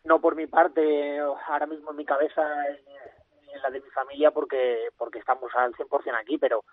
No 0.05 0.19
por 0.19 0.35
mi 0.35 0.47
parte, 0.47 1.19
ahora 1.19 1.67
mismo 1.67 1.91
en 1.91 1.97
mi 1.97 2.05
cabeza, 2.05 2.41
ni 3.45 3.53
en 3.53 3.61
la 3.61 3.69
de 3.69 3.81
mi 3.81 3.89
familia, 3.91 4.31
porque 4.31 4.89
porque 4.97 5.19
estamos 5.19 5.51
al 5.55 5.73
100% 5.75 6.15
aquí, 6.19 6.39
pero 6.39 6.63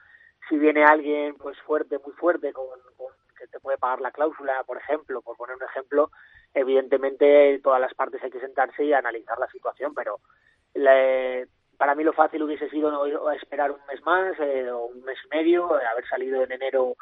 si 0.49 0.57
viene 0.57 0.85
alguien 0.85 1.35
pues 1.37 1.59
fuerte, 1.63 1.99
muy 1.99 2.13
fuerte, 2.15 2.53
con, 2.53 2.67
con, 2.97 3.09
que 3.39 3.47
te 3.49 3.61
puede 3.61 3.77
pagar 3.77 4.01
la 4.01 4.13
cláusula, 4.13 4.63
por 4.65 4.79
ejemplo, 4.79 5.21
por 5.21 5.37
poner 5.37 5.57
un 5.57 5.65
ejemplo, 5.65 6.11
evidentemente 6.55 7.61
todas 7.63 7.81
las 7.81 7.93
partes 7.93 8.23
hay 8.23 8.31
que 8.31 8.41
sentarse 8.41 8.85
y 8.85 8.95
analizar 8.95 9.39
la 9.39 9.49
situación, 9.49 9.93
pero 9.95 10.21
le, 10.75 11.49
para 11.77 11.95
mí 11.95 12.05
lo 12.05 12.15
fácil 12.15 12.43
hubiese 12.43 12.71
sido 12.71 13.31
esperar 13.33 13.71
un 13.71 13.85
mes 13.87 14.03
más 14.03 14.39
eh, 14.41 14.71
o 14.71 14.87
un 14.87 15.03
mes 15.03 15.19
y 15.27 15.29
medio, 15.29 15.75
haber 15.75 16.09
salido 16.09 16.43
en 16.43 16.53
enero 16.53 16.97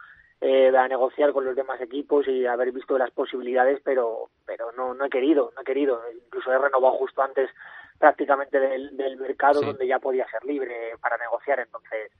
eh, 0.45 0.77
a 0.77 0.89
negociar 0.89 1.33
con 1.33 1.45
los 1.45 1.55
demás 1.55 1.81
equipos 1.81 2.27
y 2.27 2.47
haber 2.47 2.73
visto 2.73 2.99
las 2.99 3.13
posibilidades, 3.13 3.81
pero 3.85 4.29
pero 4.45 4.73
no 4.73 4.93
no 4.93 5.05
he 5.05 5.09
querido, 5.09 5.53
no 5.55 5.63
he 5.63 5.65
querido. 5.65 6.03
Incluso 6.13 6.53
he 6.53 6.59
renovado 6.59 6.99
justo 6.99 7.23
antes 7.23 7.49
prácticamente 7.97 8.59
del, 8.59 8.97
del 8.97 9.19
mercado 9.19 9.61
donde 9.61 9.87
ya 9.87 10.01
podía 10.01 10.29
ser 10.29 10.45
libre 10.45 10.97
para 11.01 11.17
negociar. 11.17 11.61
Entonces 11.61 12.11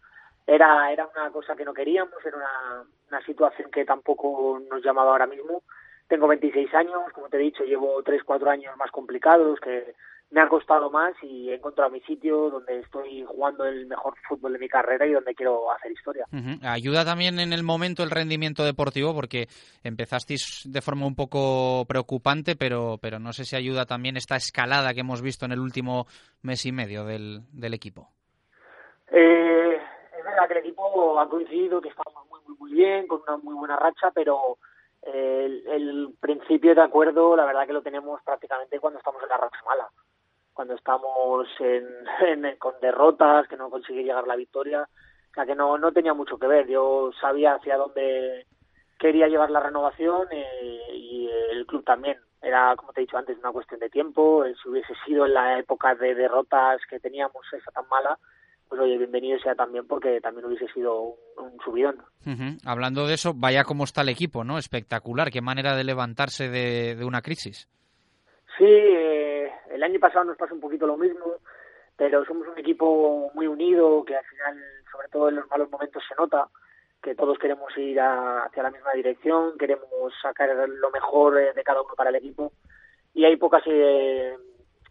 era 0.47 0.93
era 0.93 1.09
una 1.09 1.33
cosa 1.33 1.57
que 1.57 1.65
no 1.65 1.75
queríamos, 1.75 2.15
era 2.25 2.37
una, 2.37 2.85
una 3.09 3.25
situación 3.27 3.73
que 3.73 3.85
tampoco 3.85 4.63
nos 4.71 4.85
llamaba 4.85 5.11
ahora 5.11 5.27
mismo. 5.27 5.65
Tengo 6.07 6.29
26 6.29 6.73
años, 6.75 7.13
como 7.13 7.29
te 7.29 7.39
he 7.39 7.41
dicho, 7.41 7.65
llevo 7.65 8.01
3, 8.05 8.23
4 8.23 8.51
años 8.51 8.77
más 8.77 8.93
complicados 8.93 9.59
que 9.59 9.97
me 10.33 10.41
ha 10.41 10.49
costado 10.49 10.91
más 10.91 11.15
y 11.23 11.51
he 11.51 11.57
encontrado 11.57 11.91
mi 11.91 12.01
sitio 12.01 12.49
donde 12.49 12.81
estoy 12.81 13.23
jugando 13.25 13.67
el 13.67 13.87
mejor 13.87 14.15
fútbol 14.27 14.55
de 14.55 14.59
mi 14.59 14.69
carrera 14.69 15.07
y 15.07 15.13
donde 15.13 15.35
quiero 15.35 15.71
hacer 15.71 15.93
historia. 15.93 16.27
Ayuda 16.63 17.05
también 17.05 17.39
en 17.39 17.53
el 17.53 17.63
momento 17.63 18.03
el 18.03 18.11
rendimiento 18.11 18.65
deportivo 18.65 19.15
porque 19.15 19.47
empezasteis 19.85 20.63
de 20.65 20.81
forma 20.81 21.07
un 21.07 21.15
poco 21.15 21.85
preocupante, 21.87 22.57
pero, 22.57 22.97
pero 23.01 23.19
no 23.19 23.35
sé 23.35 23.45
si 23.45 23.57
ayuda 23.57 23.85
también 23.85 24.17
esta 24.17 24.37
escalada 24.37 24.95
que 24.95 25.01
hemos 25.01 25.21
visto 25.21 25.45
en 25.45 25.53
el 25.53 25.61
último 25.61 26.07
mes 26.41 26.65
y 26.65 26.73
medio 26.73 27.05
del, 27.05 27.43
del 27.53 27.75
equipo. 27.75 28.09
Eh, 29.09 29.79
es 30.19 30.25
verdad 30.25 30.49
que 30.49 30.55
el 30.55 30.61
equipo 30.61 31.21
ha 31.21 31.29
coincidido, 31.29 31.83
que 31.83 31.91
estamos 31.91 32.27
muy, 32.31 32.41
muy, 32.47 32.57
muy 32.57 32.73
bien, 32.73 33.07
con 33.07 33.21
una 33.29 33.37
muy 33.37 33.55
buena 33.55 33.77
racha, 33.77 34.11
pero 34.15 34.57
eh, 35.03 35.45
el, 35.45 35.67
el 35.69 36.15
principio 36.19 36.75
de 36.75 36.81
acuerdo, 36.81 37.37
la 37.37 37.45
verdad 37.45 37.67
que 37.67 37.75
lo 37.75 37.83
tenemos 37.83 38.23
prácticamente 38.23 38.81
cuando 38.81 38.99
estamos 38.99 39.23
en 39.23 39.29
la 39.29 39.37
racha 39.37 39.59
mala 39.67 39.91
cuando 40.53 40.75
estamos 40.75 41.49
en, 41.61 42.57
con 42.59 42.75
derrotas, 42.81 43.49
que 43.49 43.57
no 43.57 43.71
consigue 43.71 44.05
llegar 44.05 44.27
la 44.27 44.37
victoria, 44.37 44.83
o 44.83 45.35
sea 45.35 45.47
que 45.47 45.55
no, 45.55 45.79
no 45.79 45.93
tenía 45.93 46.15
mucho 46.15 46.39
que 46.39 46.47
ver. 46.47 46.69
Yo 46.69 47.11
sabía 47.21 47.55
hacia 47.55 47.77
dónde 47.77 48.47
quería 48.99 49.29
llevar 49.29 49.51
la 49.51 49.61
renovación 49.61 50.29
eh, 50.31 50.95
y 50.95 51.29
el 51.51 51.67
club 51.67 51.85
también. 51.85 52.19
Era, 52.41 52.75
como 52.77 52.93
te 52.93 53.01
he 53.01 53.05
dicho 53.05 53.17
antes, 53.17 53.39
una 53.39 53.53
cuestión 53.53 53.81
de 53.81 53.89
tiempo. 53.89 54.45
Si 54.63 54.69
hubiese 54.69 54.95
sido 55.07 55.27
en 55.27 55.35
la 55.35 55.59
época 55.59 55.95
de 55.95 56.15
derrotas 56.15 56.81
que 56.89 57.01
teníamos 57.01 57.45
esa 57.53 57.71
tan 57.71 57.89
mala, 57.89 58.19
pues 58.69 58.81
oye, 58.81 58.99
bienvenido 58.99 59.39
sea 59.39 59.55
también 59.55 59.87
porque 59.87 60.21
también 60.21 60.47
hubiese 60.47 60.67
sido 60.73 61.01
un, 61.03 61.17
subidón. 61.65 62.03
Hablando 62.65 63.07
de 63.07 63.15
eso, 63.15 63.33
vaya 63.35 63.65
cómo 63.65 63.85
está 63.85 64.03
el 64.03 64.09
equipo, 64.09 64.45
¿no? 64.45 64.59
Espectacular. 64.59 65.31
Qué 65.31 65.41
manera 65.41 65.77
de 65.77 65.85
levantarse 65.85 66.49
de, 66.49 66.95
de 66.97 67.05
una 67.05 67.23
crisis. 67.23 67.69
Sí, 68.59 68.65
eh, 68.67 69.51
el 69.71 69.83
año 69.83 69.99
pasado 69.99 70.25
nos 70.25 70.37
pasó 70.37 70.55
un 70.55 70.61
poquito 70.61 70.87
lo 70.87 70.97
mismo, 70.97 71.37
pero 71.97 72.25
somos 72.25 72.47
un 72.49 72.59
equipo 72.59 73.31
muy 73.35 73.47
unido, 73.47 74.05
que 74.05 74.17
al 74.17 74.25
final, 74.25 74.63
sobre 74.91 75.09
todo 75.09 75.29
en 75.29 75.37
los 75.37 75.49
malos 75.49 75.71
momentos, 75.71 76.03
se 76.07 76.15
nota 76.15 76.49
que 77.03 77.15
todos 77.15 77.39
queremos 77.39 77.77
ir 77.79 77.99
hacia 78.01 78.63
la 78.63 78.71
misma 78.71 78.93
dirección, 78.93 79.59
queremos 79.59 80.13
sacar 80.21 80.51
lo 80.69 80.91
mejor 80.91 81.55
de 81.55 81.65
cada 81.65 81.83
uno 81.83 81.95
para 81.97 82.11
el 82.11 82.17
equipo 82.17 82.53
y 83.15 83.25
hay 83.25 83.37
pocas 83.37 83.63
eh, 83.67 84.37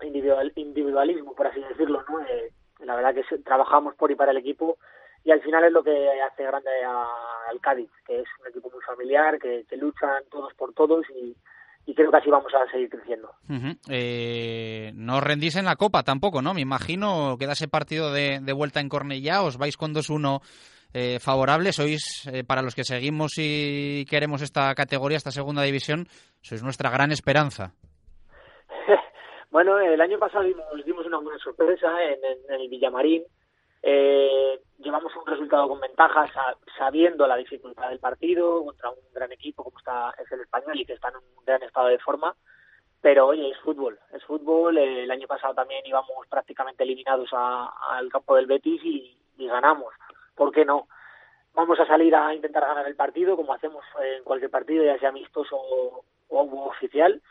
individual, 0.02 0.52
individualismo, 0.56 1.34
por 1.34 1.48
así 1.48 1.62
decirlo, 1.62 2.04
¿no? 2.10 2.20
Eh, 2.22 2.52
la 2.80 2.96
verdad 2.96 3.16
que 3.16 3.38
trabajamos 3.40 3.96
por 3.96 4.12
y 4.12 4.16
para 4.16 4.32
el 4.32 4.38
equipo 4.38 4.78
y 5.24 5.32
al 5.32 5.42
final 5.42 5.64
es 5.64 5.72
lo 5.72 5.84
que 5.84 6.22
hace 6.22 6.44
grande 6.44 6.70
al 6.84 7.62
Cádiz, 7.62 7.92
que 8.06 8.20
es 8.22 8.28
un 8.42 8.48
equipo 8.48 8.70
muy 8.72 8.82
familiar, 8.82 9.40
que, 9.40 9.66
que 9.70 9.78
luchan 9.78 10.24
todos 10.30 10.54
por 10.56 10.74
todos 10.74 11.06
y, 11.12 11.36
y 11.86 11.96
creo 11.96 12.12
que 12.12 12.18
así 12.18 12.30
vamos 12.30 12.54
a 12.54 12.70
seguir 12.72 12.90
creciendo. 12.90 13.32
eh, 13.90 14.92
no 14.96 15.18
os 15.18 15.24
rendís 15.24 15.56
en 15.56 15.66
la 15.66 15.76
Copa 15.76 16.04
tampoco, 16.04 16.42
¿no? 16.42 16.54
Me 16.54 16.62
imagino 16.62 17.38
que 17.40 17.48
da 17.48 17.54
ese 17.54 17.68
partido 17.68 18.12
de, 18.12 18.40
vuelta 18.54 18.80
en 18.80 18.90
Cornellá, 18.90 19.42
os 19.42 19.58
vais 19.58 19.78
con 19.78 19.94
2-1 19.94 20.42
eh, 20.94 21.20
favorable, 21.20 21.72
sois, 21.72 22.28
eh, 22.32 22.44
para 22.44 22.62
los 22.62 22.76
que 22.76 22.84
seguimos 22.84 23.34
y 23.38 24.06
queremos 24.10 24.42
esta 24.42 24.74
categoría, 24.76 25.18
esta 25.18 25.32
segunda 25.32 25.64
división, 25.64 26.08
sois 26.42 26.64
nuestra 26.64 26.90
gran 26.90 27.12
esperanza. 27.12 27.74
bueno, 29.52 29.80
el 29.80 30.00
año 30.02 30.20
pasado 30.20 30.44
dimos, 30.44 30.66
dimos 30.86 31.06
una 31.06 31.20
buena 31.20 31.40
sorpresa 31.40 31.88
en, 32.04 32.20
en 32.54 32.62
el 32.62 32.70
Villamarín, 32.70 33.24
eh, 33.84 34.62
llevamos 34.80 35.16
un 35.16 35.26
resultado 35.26 35.68
con 35.68 35.80
ventaja 35.80 36.26
sabiendo 36.78 37.26
la 37.28 37.38
dificultad 37.38 37.90
del 37.90 38.00
partido 38.00 38.64
contra 38.64 38.90
un 38.90 38.98
gran 39.14 39.32
equipo 39.32 39.64
como 39.64 39.78
está 39.80 40.14
es 40.24 40.32
el 40.32 40.42
español 40.42 40.80
y 40.80 40.86
que 40.86 40.94
está 40.94 41.10
en 41.10 41.18
un 41.18 41.46
gran 41.46 41.64
estado 41.64 41.88
de 41.88 42.00
forma. 42.00 42.36
Pero 43.02 43.28
oye 43.28 43.50
es 43.50 43.58
fútbol 43.60 44.00
es 44.14 44.24
fútbol. 44.24 44.78
El 44.78 45.10
año 45.10 45.28
pasado 45.28 45.54
también 45.54 45.86
íbamos 45.86 46.28
prácticamente 46.30 46.84
eliminados 46.84 47.30
al 47.34 48.10
campo 48.10 48.36
del 48.36 48.46
Betis 48.46 48.82
y, 48.84 49.18
ganamos. 49.38 49.92
¿por 50.36 50.52
qué 50.52 50.64
no? 50.64 50.88
vamos 51.56 51.80
a 51.80 51.86
salir 51.88 52.16
a 52.16 52.34
intentar 52.34 52.64
ganar 52.66 52.88
el 52.88 52.96
partido 52.96 53.36
como 53.36 53.54
hacemos 53.54 53.84
en 54.00 54.24
cualquier 54.24 54.52
partido 54.52 54.86
ya 54.86 55.00
sea 55.00 55.10
amistoso 55.10 55.58
o 55.58 56.06
oficial 56.70 57.22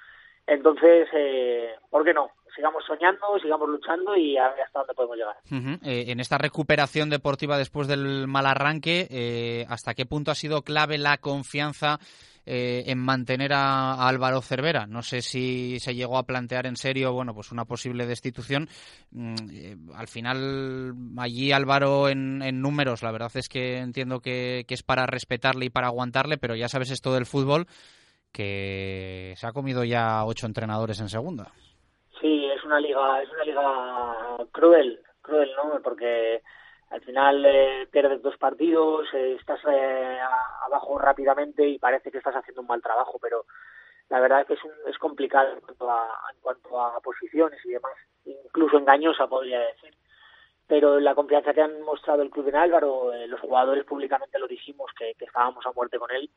entonces 0.47 1.09
eh, 1.13 1.75
¿por 1.91 2.05
qué 2.05 2.15
no? 2.15 2.31
sigamos 2.55 2.85
soñando, 2.87 3.39
sigamos 3.41 3.69
luchando 3.69 4.17
y 4.17 4.37
a 4.37 4.49
ver 4.51 4.63
hasta 4.63 4.81
dónde 4.81 4.95
podemos 4.95 5.17
llegar. 5.17 5.37
Eh, 5.83 6.11
en 6.11 6.21
esta 6.21 6.39
recuperación 6.39 7.11
deportiva 7.11 7.59
después 7.59 7.89
del 7.89 8.27
mal 8.27 8.47
arranque, 8.47 9.07
eh, 9.11 9.67
¿hasta 9.69 9.95
qué 9.95 10.07
punto 10.07 10.31
ha 10.31 10.35
sido 10.35 10.63
clave 10.63 10.99
la 10.99 11.19
confianza 11.19 11.99
eh, 12.47 12.85
en 12.87 12.99
mantener 12.99 13.53
a, 13.53 14.07
Álvaro 14.07 14.43
Cervera? 14.43 14.87
No 14.87 15.03
sé 15.03 15.23
si 15.23 15.79
se 15.81 15.95
llegó 15.95 16.19
a 16.19 16.25
plantear 16.25 16.67
en 16.67 16.77
serio, 16.77 17.13
bueno, 17.13 17.35
pues 17.35 17.53
una 17.53 17.65
posible 17.65 18.07
destitución. 18.07 18.69
Mm, 19.11 19.93
al 19.95 20.09
final, 20.09 20.95
allí 21.19 21.53
Álvaro 21.53 22.09
en, 22.09 22.61
números, 22.61 23.03
la 23.03 23.13
verdad 23.13 23.31
es 23.35 23.49
que 23.49 23.79
entiendo 23.79 24.21
que, 24.21 24.65
que 24.67 24.75
es 24.75 24.83
para 24.83 25.07
respetarle 25.07 25.67
y 25.67 25.71
para 25.71 25.89
aguantarle, 25.89 26.39
pero 26.39 26.57
ya 26.57 26.69
sabes 26.69 26.91
esto 26.91 27.15
del 27.15 27.27
fútbol 27.27 27.67
que 28.33 29.35
se 29.37 29.47
ha 29.47 29.53
comido 29.53 29.85
ya 29.85 30.25
ocho 30.25 30.47
entrenadores 30.47 31.01
en 31.01 31.09
segunda. 31.09 31.53
Sí, 32.21 32.47
es 32.47 32.65
una 32.65 32.81
liga, 32.81 33.23
es 33.23 33.31
una 33.31 33.45
liga 33.45 34.47
cruel, 34.53 35.01
cruel, 35.23 35.51
¿no? 35.57 35.81
Porque 35.83 36.43
al 36.91 37.01
final 37.03 37.45
eh, 37.47 37.89
pierdes 37.91 38.21
dos 38.21 38.37
partidos, 38.37 39.07
eh, 39.15 39.37
estás 39.39 39.61
eh, 39.71 40.19
abajo 40.67 40.99
rápidamente 40.99 41.67
y 41.67 41.79
parece 41.79 42.11
que 42.11 42.19
estás 42.19 42.35
haciendo 42.35 42.63
un 42.63 42.67
mal 42.67 42.83
trabajo, 42.83 43.19
pero 43.21 43.45
la 44.09 44.21
verdad 44.21 44.41
es 44.41 44.47
que 44.49 44.55
es, 44.55 44.61
es 44.89 44.99
complicado 44.99 45.53
en 45.53 45.61
cuanto, 45.61 45.91
a, 45.91 46.09
en 46.35 46.41
cuanto 46.41 46.81
a 46.81 47.01
posiciones 47.01 47.65
y 47.65 47.71
demás, 47.71 47.93
incluso 48.25 48.79
engañosa 48.79 49.29
podría 49.29 49.61
decir. 49.61 49.95
Pero 50.67 51.01
la 51.01 51.15
confianza 51.15 51.53
que 51.53 51.63
han 51.63 51.81
mostrado 51.83 52.23
el 52.23 52.31
club 52.31 52.49
en 52.49 52.57
Álvaro, 52.57 53.11
los 53.27 53.41
jugadores 53.41 53.85
públicamente 53.85 54.39
lo 54.39 54.47
dijimos 54.47 54.91
que 54.97 55.15
estábamos 55.19 55.67
a 55.67 55.73
muerte 55.73 55.99
con 55.99 56.11
él 56.13 56.31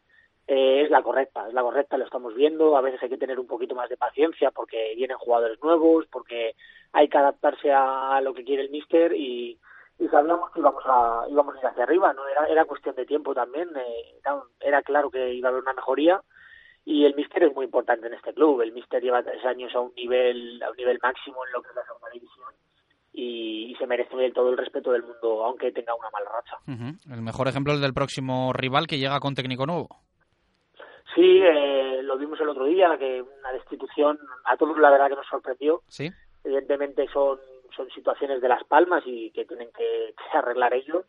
eh, 0.47 0.83
es 0.83 0.89
la 0.89 1.01
correcta, 1.01 1.47
es 1.47 1.53
la 1.53 1.61
correcta, 1.61 1.97
lo 1.97 2.03
estamos 2.03 2.35
viendo, 2.35 2.75
a 2.75 2.81
veces 2.81 3.01
hay 3.01 3.09
que 3.09 3.17
tener 3.17 3.39
un 3.39 3.47
poquito 3.47 3.75
más 3.75 3.89
de 3.89 3.97
paciencia 3.97 4.51
porque 4.51 4.93
vienen 4.95 5.17
jugadores 5.17 5.61
nuevos, 5.63 6.05
porque 6.11 6.55
hay 6.91 7.07
que 7.07 7.17
adaptarse 7.17 7.71
a, 7.71 8.19
lo 8.21 8.33
que 8.33 8.43
quiere 8.43 8.63
el 8.63 8.69
míster 8.69 9.13
y, 9.13 9.57
y 9.99 10.07
sabíamos 10.09 10.51
que 10.51 10.59
íbamos 10.59 10.83
a, 10.85 11.25
íbamos 11.29 11.55
a 11.55 11.59
ir 11.59 11.65
hacia 11.67 11.83
arriba, 11.83 12.13
no 12.13 12.27
era, 12.27 12.45
era 12.47 12.65
cuestión 12.65 12.95
de 12.95 13.05
tiempo 13.05 13.33
también, 13.33 13.69
eh, 13.75 14.19
era, 14.59 14.81
claro 14.81 15.09
que 15.09 15.33
iba 15.33 15.47
a 15.47 15.51
haber 15.51 15.63
una 15.63 15.73
mejoría 15.73 16.21
y 16.83 17.05
el 17.05 17.15
míster 17.15 17.43
es 17.43 17.55
muy 17.55 17.65
importante 17.65 18.07
en 18.07 18.13
este 18.13 18.33
club, 18.33 18.61
el 18.61 18.73
míster 18.73 19.01
lleva 19.01 19.23
tres 19.23 19.43
años 19.45 19.73
a 19.73 19.79
un 19.79 19.93
nivel, 19.95 20.61
a 20.61 20.71
un 20.71 20.75
nivel 20.75 20.99
máximo 21.01 21.45
en 21.45 21.53
lo 21.53 21.61
que 21.61 21.69
es 21.69 21.75
la 21.75 21.85
segunda 21.85 22.09
división 22.13 22.53
y, 23.13 23.75
se 23.79 23.87
merece 23.87 24.31
todo 24.31 24.49
el 24.49 24.57
respeto 24.57 24.91
del 24.91 25.03
mundo, 25.03 25.43
aunque 25.43 25.71
tenga 25.71 25.93
una 25.95 26.09
mala 26.09 26.29
racha. 26.31 26.57
El 27.13 27.21
mejor 27.21 27.47
ejemplo 27.47 27.73
es 27.73 27.77
el 27.77 27.81
del 27.81 27.93
próximo 27.93 28.53
rival 28.53 28.87
que 28.87 28.97
llega 28.97 29.19
con 29.19 29.35
técnico 29.35 29.65
nuevo. 29.65 29.89
Sí, 31.15 31.41
eh, 31.43 32.01
lo 32.03 32.17
vimos 32.17 32.39
el 32.39 32.49
otro 32.49 32.65
día, 32.65 32.97
que 32.97 33.21
una 33.21 33.51
destitución 33.51 34.17
a 34.45 34.57
todos 34.57 34.77
la 34.79 34.89
verdad 34.89 35.09
que 35.09 35.15
nos 35.15 35.27
sorprendió. 35.27 35.81
Sí. 35.87 36.11
Evidentemente 36.43 37.07
son, 37.11 37.39
son 37.75 37.89
situaciones 37.91 38.41
de 38.41 38.47
Las 38.47 38.63
Palmas 38.63 39.03
y 39.05 39.31
que 39.31 39.45
tienen 39.45 39.69
que, 39.71 40.13
arreglar 40.33 40.73
ellos, 40.73 41.05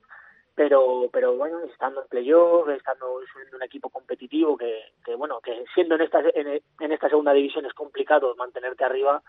pero, 0.54 1.08
pero 1.10 1.34
bueno, 1.34 1.60
estando 1.60 2.02
en 2.02 2.08
playoff, 2.08 2.68
estando 2.68 3.20
en 3.20 3.54
un 3.54 3.62
equipo 3.62 3.88
competitivo, 3.88 4.56
que, 4.56 4.92
que 5.04 5.14
bueno, 5.14 5.40
que 5.40 5.64
siendo 5.74 5.94
en 5.94 6.02
esta, 6.02 6.20
en, 6.20 6.62
en 6.80 6.92
esta 6.92 7.08
segunda 7.08 7.32
división 7.32 7.64
es 7.64 7.72
complicado 7.72 8.34
mantenerte 8.36 8.84
arriba, 8.84 9.22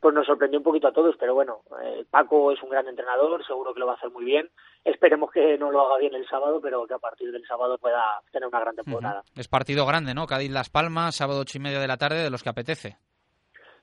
pues 0.00 0.14
nos 0.14 0.26
sorprendió 0.26 0.60
un 0.60 0.64
poquito 0.64 0.88
a 0.88 0.92
todos, 0.92 1.16
pero 1.18 1.34
bueno, 1.34 1.62
eh, 1.82 2.04
Paco 2.10 2.52
es 2.52 2.62
un 2.62 2.70
gran 2.70 2.86
entrenador, 2.86 3.44
seguro 3.44 3.74
que 3.74 3.80
lo 3.80 3.86
va 3.86 3.92
a 3.92 3.96
hacer 3.96 4.10
muy 4.10 4.24
bien. 4.24 4.48
Esperemos 4.84 5.30
que 5.32 5.58
no 5.58 5.70
lo 5.70 5.80
haga 5.80 5.98
bien 5.98 6.14
el 6.14 6.26
sábado, 6.28 6.60
pero 6.60 6.86
que 6.86 6.94
a 6.94 6.98
partir 6.98 7.32
del 7.32 7.44
sábado 7.46 7.78
pueda 7.78 8.20
tener 8.30 8.48
una 8.48 8.60
gran 8.60 8.76
temporada. 8.76 9.22
Es 9.36 9.48
partido 9.48 9.84
grande, 9.86 10.14
¿no? 10.14 10.26
Cádiz 10.26 10.52
Las 10.52 10.70
Palmas, 10.70 11.16
sábado 11.16 11.40
ocho 11.40 11.58
y 11.58 11.60
media 11.60 11.80
de 11.80 11.88
la 11.88 11.96
tarde, 11.96 12.22
de 12.22 12.30
los 12.30 12.42
que 12.42 12.48
apetece. 12.48 12.96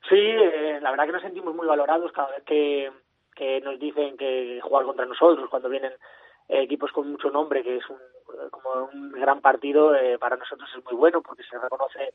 Sí, 0.07 0.15
eh, 0.15 0.79
la 0.81 0.91
verdad 0.91 1.05
que 1.05 1.13
nos 1.13 1.21
sentimos 1.21 1.53
muy 1.53 1.67
valorados 1.67 2.11
cada 2.13 2.29
vez 2.29 2.43
que, 2.45 2.91
que 3.35 3.59
nos 3.61 3.77
dicen 3.79 4.15
que 4.17 4.59
jugar 4.63 4.85
contra 4.85 5.05
nosotros, 5.05 5.49
cuando 5.49 5.67
vienen 5.67 5.91
eh, 6.47 6.61
equipos 6.61 6.91
con 6.91 7.11
mucho 7.11 7.29
nombre, 7.29 7.61
que 7.63 7.77
es 7.77 7.89
un, 7.89 7.97
como 8.51 8.89
un 8.93 9.11
gran 9.11 9.41
partido, 9.41 9.91
para 10.19 10.37
nosotros 10.37 10.69
es 10.77 10.85
muy 10.85 10.95
bueno 10.95 11.21
porque 11.21 11.43
se 11.43 11.57
reconoce 11.57 12.13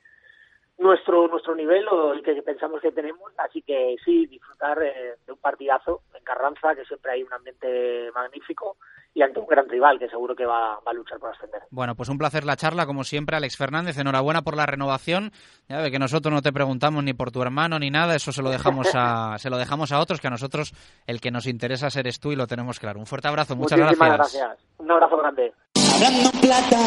nuestro 0.80 1.28
nuestro 1.28 1.54
nivel 1.54 1.86
o 1.88 2.12
el 2.12 2.22
que 2.22 2.42
pensamos 2.42 2.80
que 2.80 2.90
tenemos 2.90 3.30
así 3.36 3.62
que 3.62 3.96
sí 4.04 4.26
disfrutar 4.26 4.82
eh, 4.82 5.16
de 5.26 5.32
un 5.32 5.38
partidazo 5.38 6.00
en 6.14 6.24
Carranza 6.24 6.74
que 6.74 6.84
siempre 6.84 7.12
hay 7.12 7.22
un 7.22 7.32
ambiente 7.32 8.10
magnífico 8.14 8.76
y 9.12 9.22
ante 9.22 9.40
un 9.40 9.46
gran 9.46 9.68
rival 9.68 9.98
que 9.98 10.08
seguro 10.08 10.36
que 10.36 10.46
va, 10.46 10.74
a 10.74 10.92
luchar 10.92 11.18
por 11.18 11.30
ascender. 11.30 11.62
Bueno, 11.70 11.94
pues 11.94 12.08
un 12.08 12.18
placer 12.18 12.44
la 12.44 12.56
charla, 12.56 12.86
como 12.86 13.02
siempre, 13.04 13.36
Alex 13.36 13.56
Fernández. 13.56 13.98
Enhorabuena 13.98 14.42
por 14.42 14.56
la 14.56 14.66
renovación. 14.66 15.32
Ya 15.68 15.80
ve 15.80 15.90
que 15.90 15.98
nosotros 15.98 16.32
no 16.32 16.42
te 16.42 16.52
preguntamos 16.52 17.02
ni 17.02 17.12
por 17.12 17.32
tu 17.32 17.42
hermano 17.42 17.78
ni 17.78 17.90
nada, 17.90 18.14
eso 18.14 18.30
se 18.32 18.42
lo 18.42 18.50
dejamos 18.50 18.88
a, 18.94 19.36
se 19.38 19.50
lo 19.50 19.58
dejamos 19.58 19.90
a 19.92 19.98
otros, 19.98 20.20
que 20.20 20.28
a 20.28 20.30
nosotros 20.30 20.72
el 21.06 21.20
que 21.20 21.30
nos 21.30 21.46
interesa 21.46 21.88
eres 21.98 22.20
tú 22.20 22.30
y 22.32 22.36
lo 22.36 22.46
tenemos 22.46 22.78
claro. 22.78 23.00
Un 23.00 23.06
fuerte 23.06 23.28
abrazo, 23.28 23.56
muchas 23.56 23.78
Muchísimas 23.78 24.12
gracias. 24.12 24.58
Un 24.78 24.90
abrazo 24.90 25.16
grande. 25.16 25.52
Hablando 25.94 26.30
plata, 26.40 26.78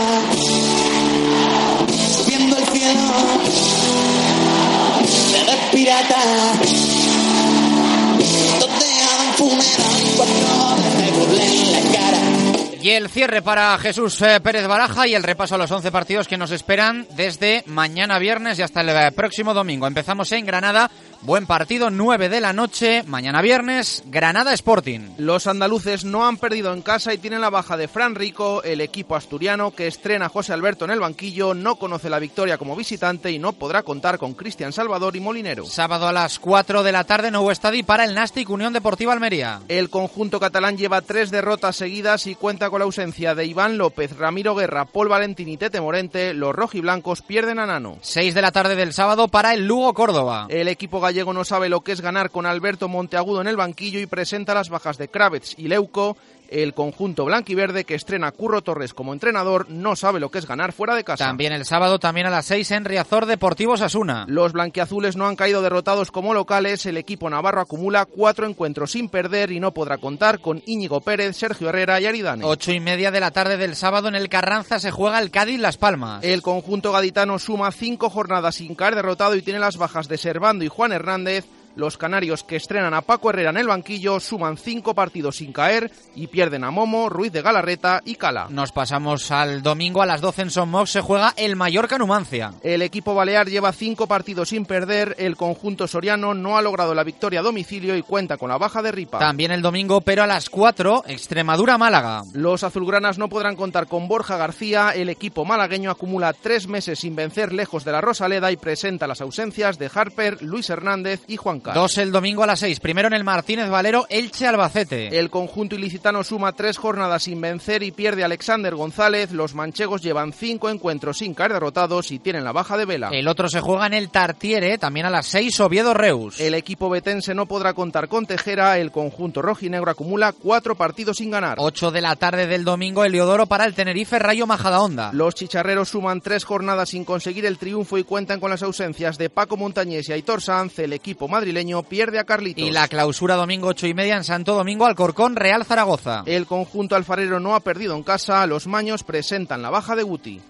Y 12.84 12.90
el 12.90 13.10
cierre 13.10 13.42
para 13.42 13.78
Jesús 13.78 14.22
eh, 14.22 14.42
Pérez 14.42 14.68
Baraja 14.68 15.08
y 15.08 15.16
el 15.16 15.24
repaso 15.24 15.56
a 15.56 15.58
los 15.58 15.72
11 15.72 15.90
partidos 15.90 16.28
que 16.28 16.38
nos 16.38 16.52
esperan 16.52 17.08
desde 17.16 17.64
mañana 17.66 18.20
viernes 18.20 18.60
y 18.60 18.62
hasta 18.62 18.82
el 18.82 18.90
eh, 18.90 19.12
próximo 19.14 19.54
domingo. 19.54 19.88
Empezamos 19.88 20.30
en 20.34 20.46
Granada 20.46 20.92
Buen 21.26 21.46
partido, 21.46 21.90
9 21.90 22.28
de 22.28 22.42
la 22.42 22.52
noche, 22.52 23.02
mañana 23.08 23.42
viernes, 23.42 24.04
Granada 24.08 24.54
Sporting. 24.54 25.00
Los 25.18 25.48
andaluces 25.48 26.04
no 26.04 26.28
han 26.28 26.36
perdido 26.36 26.74
en 26.74 26.82
casa 26.82 27.14
y 27.14 27.18
tienen 27.18 27.40
la 27.40 27.50
baja 27.50 27.78
de 27.78 27.88
Fran 27.88 28.14
Rico, 28.14 28.62
el 28.62 28.82
equipo 28.82 29.16
asturiano 29.16 29.72
que 29.72 29.88
estrena 29.88 30.26
a 30.26 30.30
José 30.30 30.52
Alberto 30.52 30.84
en 30.84 30.92
el 30.92 31.00
banquillo, 31.00 31.54
no 31.54 31.78
conoce 31.78 32.10
la 32.10 32.20
victoria 32.20 32.58
como 32.58 32.76
visitante 32.76 33.32
y 33.32 33.40
no 33.40 33.54
podrá 33.54 33.84
contar 33.84 34.18
con 34.18 34.34
Cristian 34.34 34.74
Salvador 34.74 35.16
y 35.16 35.22
Molinero. 35.22 35.66
Sábado 35.66 36.10
a 36.10 36.12
las 36.12 36.40
4 36.40 36.84
de 36.84 36.92
la 36.92 37.06
tarde, 37.06 37.32
nuevo 37.32 37.52
estadio 37.52 37.86
para 37.86 38.04
el 38.04 38.16
Nastic 38.16 38.50
Unión 38.50 38.74
Deportiva 38.74 39.14
Almería. 39.14 39.62
El 39.70 39.90
conjunto 39.90 40.42
catalán 40.42 40.78
lleva 40.78 41.00
tres 41.00 41.32
derrotas 41.32 41.78
seguidas 41.78 42.28
y 42.28 42.36
cuenta 42.36 42.70
con 42.70 42.80
la 42.80 42.86
ausencia 42.86 43.34
de 43.34 43.46
Iván 43.46 43.78
López, 43.78 44.18
Ramiro 44.18 44.56
Guerra, 44.56 44.84
Paul 44.84 45.08
Valentín 45.08 45.48
y 45.48 45.56
Tete 45.56 45.80
Morente. 45.80 46.34
Los 46.34 46.54
rojiblancos 46.54 47.22
pierden 47.22 47.60
a 47.60 47.66
Nano. 47.66 47.98
6 48.02 48.36
de 48.36 48.42
la 48.42 48.52
tarde 48.52 48.76
del 48.76 48.92
sábado 48.92 49.30
para 49.30 49.54
el 49.54 49.66
Lugo 49.66 49.94
Córdoba. 49.94 50.48
El 50.50 50.68
equipo 50.68 51.00
gallego 51.00 51.13
no 51.14 51.46
sabe 51.46 51.70
lo 51.70 51.82
que 51.82 51.92
es 51.92 52.02
ganar 52.02 52.32
con 52.32 52.46
Alberto 52.46 52.88
Monteagudo 52.88 53.42
en 53.42 53.48
el 53.48 53.56
banquillo 53.56 54.00
y 54.00 54.08
presenta 54.08 54.56
las 54.56 54.70
bajas 54.70 54.98
de 54.98 55.10
Kravets 55.10 55.54
y 55.58 55.68
Leuco 55.68 56.18
el 56.50 56.74
conjunto 56.74 57.26
blanquiverde 57.26 57.84
que 57.84 57.96
estrena 57.96 58.32
Curro 58.32 58.62
Torres 58.62 58.94
como 58.94 59.14
entrenador 59.14 59.70
no 59.70 59.96
sabe 59.96 60.20
lo 60.20 60.30
que 60.30 60.40
es 60.40 60.48
ganar 60.48 60.74
fuera 60.74 60.96
de 60.96 61.04
casa. 61.04 61.26
También 61.26 61.54
el 61.54 61.66
sábado, 61.66 62.00
también 62.00 62.28
a 62.28 62.30
las 62.30 62.46
6 62.46 62.72
en 62.72 62.86
Riazor 62.86 63.26
Deportivo 63.26 63.78
Sasuna. 63.78 64.26
Los 64.28 64.54
blanquiazules 64.54 65.16
no 65.16 65.28
han 65.28 65.36
caído 65.36 65.62
derrotados 65.62 66.12
como 66.12 66.34
locales. 66.34 66.86
El 66.86 66.98
equipo 66.98 67.30
navarro 67.30 67.62
acumula 67.62 68.06
cuatro 68.06 68.48
encuentros 68.48 68.92
sin 68.92 69.10
perder 69.10 69.52
y 69.52 69.60
no 69.60 69.74
podrá 69.74 69.98
contar 69.98 70.40
con 70.40 70.62
Íñigo 70.66 71.02
Pérez, 71.02 71.38
Sergio 71.38 71.70
Herrera 71.70 72.00
y 72.00 72.06
Aridane. 72.06 72.46
Ocho 72.46 72.72
y 72.72 72.80
media 72.80 73.12
de 73.12 73.20
la 73.20 73.32
tarde 73.32 73.58
del 73.58 73.76
sábado 73.76 74.08
en 74.08 74.16
el 74.16 74.30
Carranza 74.30 74.80
se 74.80 74.92
juega 74.92 75.20
el 75.20 75.32
Cádiz 75.32 75.60
Las 75.60 75.78
Palmas. 75.78 76.24
El 76.24 76.42
conjunto 76.42 76.92
gaditano 76.92 77.40
suma 77.40 77.72
cinco 77.72 78.10
jornadas 78.10 78.56
sin 78.56 78.76
caer 78.76 78.96
derrotado 78.96 79.36
y 79.36 79.42
tiene 79.42 79.60
las 79.60 79.78
bajas 79.78 80.08
de 80.08 80.18
Servando 80.18 80.64
y 80.64 80.68
Juan 80.68 80.92
Hernández 80.92 81.46
los 81.76 81.98
canarios 81.98 82.44
que 82.44 82.56
estrenan 82.56 82.94
a 82.94 83.02
Paco 83.02 83.30
Herrera 83.30 83.50
en 83.50 83.58
el 83.58 83.68
banquillo 83.68 84.20
suman 84.20 84.58
cinco 84.58 84.94
partidos 84.94 85.38
sin 85.38 85.52
caer 85.52 85.92
y 86.16 86.28
pierden 86.28 86.64
a 86.64 86.72
Momo, 86.72 87.10
Ruiz 87.10 87.32
de 87.32 87.42
Galarreta 87.42 88.02
y 88.06 88.16
Cala. 88.16 88.48
Nos 88.50 88.72
pasamos 88.72 89.32
al 89.32 89.62
domingo 89.62 90.02
a 90.02 90.06
las 90.06 90.22
12 90.22 90.44
en 90.44 90.50
Son 90.52 90.74
se 90.86 91.02
juega 91.02 91.34
el 91.38 91.56
Mallorca 91.56 91.98
Numancia. 91.98 92.54
El 92.64 92.82
equipo 92.82 93.14
balear 93.14 93.48
lleva 93.48 93.72
cinco 93.72 94.08
partidos 94.08 94.50
sin 94.50 94.66
perder, 94.66 95.16
el 95.20 95.36
conjunto 95.36 95.88
soriano 95.88 96.34
no 96.34 96.58
ha 96.58 96.62
logrado 96.62 96.94
la 96.94 97.04
victoria 97.04 97.40
a 97.40 97.44
domicilio 97.44 97.96
y 97.96 98.02
cuenta 98.02 98.38
con 98.38 98.50
la 98.50 98.58
baja 98.58 98.82
de 98.82 98.92
Ripa. 98.92 99.20
También 99.20 99.52
el 99.52 99.62
domingo, 99.62 100.02
pero 100.02 100.24
a 100.24 100.28
las 100.28 100.50
4, 100.50 101.04
Extremadura-Málaga. 101.08 102.24
Los 102.34 102.64
azulgranas 102.64 103.18
no 103.18 103.30
podrán 103.30 103.56
contar 103.56 103.88
con 103.88 104.08
Borja 104.08 104.38
García, 104.38 104.92
el 104.92 105.10
equipo 105.10 105.46
malagueño 105.46 105.92
acumula 105.92 106.34
tres 106.34 106.68
meses 106.68 107.00
sin 107.00 107.16
vencer 107.16 107.54
lejos 107.54 107.86
de 107.86 107.92
la 107.92 108.02
Rosaleda 108.02 108.52
y 108.52 108.58
presenta 108.58 109.08
las 109.08 109.22
ausencias 109.22 109.78
de 109.78 109.90
Harper, 109.94 110.42
Luis 110.42 110.70
Hernández 110.70 111.22
y 111.28 111.38
Juan 111.38 111.60
Dos 111.72 111.98
el 111.98 112.12
domingo 112.12 112.44
a 112.44 112.48
las 112.48 112.60
seis. 112.60 112.80
Primero 112.80 113.08
en 113.08 113.14
el 113.14 113.24
Martínez 113.24 113.70
Valero, 113.70 114.06
Elche 114.10 114.48
Albacete. 114.48 115.18
El 115.18 115.30
conjunto 115.30 115.76
ilicitano 115.76 116.24
suma 116.24 116.52
tres 116.52 116.78
jornadas 116.78 117.24
sin 117.24 117.40
vencer 117.40 117.84
y 117.84 117.92
pierde 117.92 118.24
Alexander 118.24 118.76
González. 118.76 119.32
Los 119.32 119.56
manchegos 119.56 120.02
llevan 120.02 120.34
cinco 120.34 120.70
encuentros 120.70 121.20
sin 121.20 121.34
caer 121.34 121.54
derrotados 121.54 122.12
y 122.12 122.20
tienen 122.20 122.44
la 122.44 122.52
baja 122.52 122.76
de 122.76 122.86
vela. 122.86 123.10
El 123.12 123.28
otro 123.28 123.48
se 123.48 123.62
juega 123.62 123.88
en 123.88 123.94
el 123.94 124.10
Tartiere, 124.10 124.78
también 124.78 125.06
a 125.06 125.10
las 125.10 125.28
seis, 125.28 125.60
Oviedo 125.60 125.94
Reus. 125.94 126.40
El 126.40 126.54
equipo 126.54 126.90
betense 126.90 127.34
no 127.34 127.46
podrá 127.46 127.74
contar 127.74 128.10
con 128.10 128.26
Tejera. 128.26 128.78
El 128.78 128.92
conjunto 128.92 129.42
rojinegro 129.42 129.90
acumula 129.90 130.34
cuatro 130.34 130.76
partidos 130.76 131.18
sin 131.18 131.32
ganar. 131.32 131.58
Ocho 131.60 131.92
de 131.92 132.02
la 132.02 132.16
tarde 132.16 132.48
del 132.48 132.66
domingo, 132.66 133.06
Eliodoro 133.06 133.46
para 133.46 133.66
el 133.66 133.74
Tenerife 133.74 134.20
Rayo 134.20 134.46
Majadahonda. 134.48 135.12
Los 135.14 135.36
chicharreros 135.36 135.90
suman 135.90 136.22
tres 136.22 136.44
jornadas 136.44 136.90
sin 136.90 137.06
conseguir 137.06 137.46
el 137.46 137.58
triunfo 137.58 137.98
y 137.98 138.04
cuentan 138.04 138.40
con 138.40 138.50
las 138.50 138.64
ausencias 138.64 139.18
de 139.18 139.30
Paco 139.30 139.56
Montañés 139.56 140.10
y 140.10 140.14
Aitor 140.14 140.42
Sanz. 140.42 140.80
El 140.80 140.94
equipo 140.94 141.28
madrileño 141.28 141.53
pierde 141.88 142.20
a 142.20 142.24
Carlitos. 142.24 142.64
Y 142.64 142.72
la 142.72 142.88
clausura 142.88 143.36
domingo 143.36 143.68
8 143.68 143.88
y 143.88 143.94
media 143.94 144.16
en 144.18 144.24
Santo 144.24 144.54
Domingo 144.54 144.86
Alcorcón 144.86 145.36
Real 145.36 145.66
Zaragoza. 145.66 146.24
El 146.26 146.46
conjunto 146.46 146.96
alfarero 146.96 147.40
no 147.40 147.56
ha 147.56 147.60
perdido 147.60 147.96
en 147.96 148.04
casa, 148.04 148.46
los 148.48 148.68
maños 148.68 149.04
presentan 149.04 149.62
la 149.62 149.70
baja 149.70 149.96
de 149.96 150.04
Guti. 150.04 150.42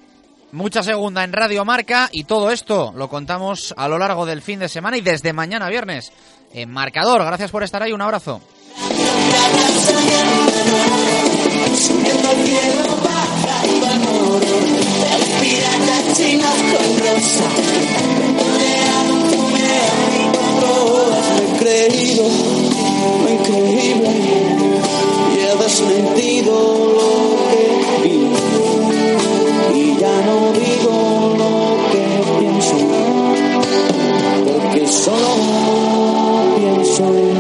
Mucha 0.52 0.84
segunda 0.84 1.24
en 1.24 1.34
Radio 1.34 1.66
Marca 1.66 2.10
y 2.12 2.26
todo 2.26 2.52
esto 2.52 2.94
lo 2.96 3.10
contamos 3.10 3.74
a 3.76 3.88
lo 3.88 3.98
largo 3.98 4.26
del 4.26 4.42
fin 4.42 4.60
de 4.60 4.70
semana 4.70 4.98
y 4.98 5.02
desde 5.02 5.34
mañana 5.34 5.68
viernes 5.68 6.12
en 6.54 6.70
Marcador. 6.70 7.24
Gracias 7.26 7.50
por 7.50 7.64
estar 7.64 7.82
ahí, 7.82 7.92
un 7.92 8.02
abrazo. 8.02 8.40
creído 21.64 22.24
lo 23.24 23.30
increíble 23.32 24.10
y 25.34 25.40
he 25.40 25.56
desmentido 25.64 26.54
lo 26.98 27.10
que 27.52 27.64
vivo. 28.04 28.38
Y 29.74 29.98
ya 29.98 30.16
no 30.26 30.52
digo 30.52 31.36
lo 31.38 31.54
que 31.92 32.04
pienso 32.40 32.76
porque 34.46 34.88
solo 34.88 35.32
pienso 36.58 37.04
en 37.18 37.33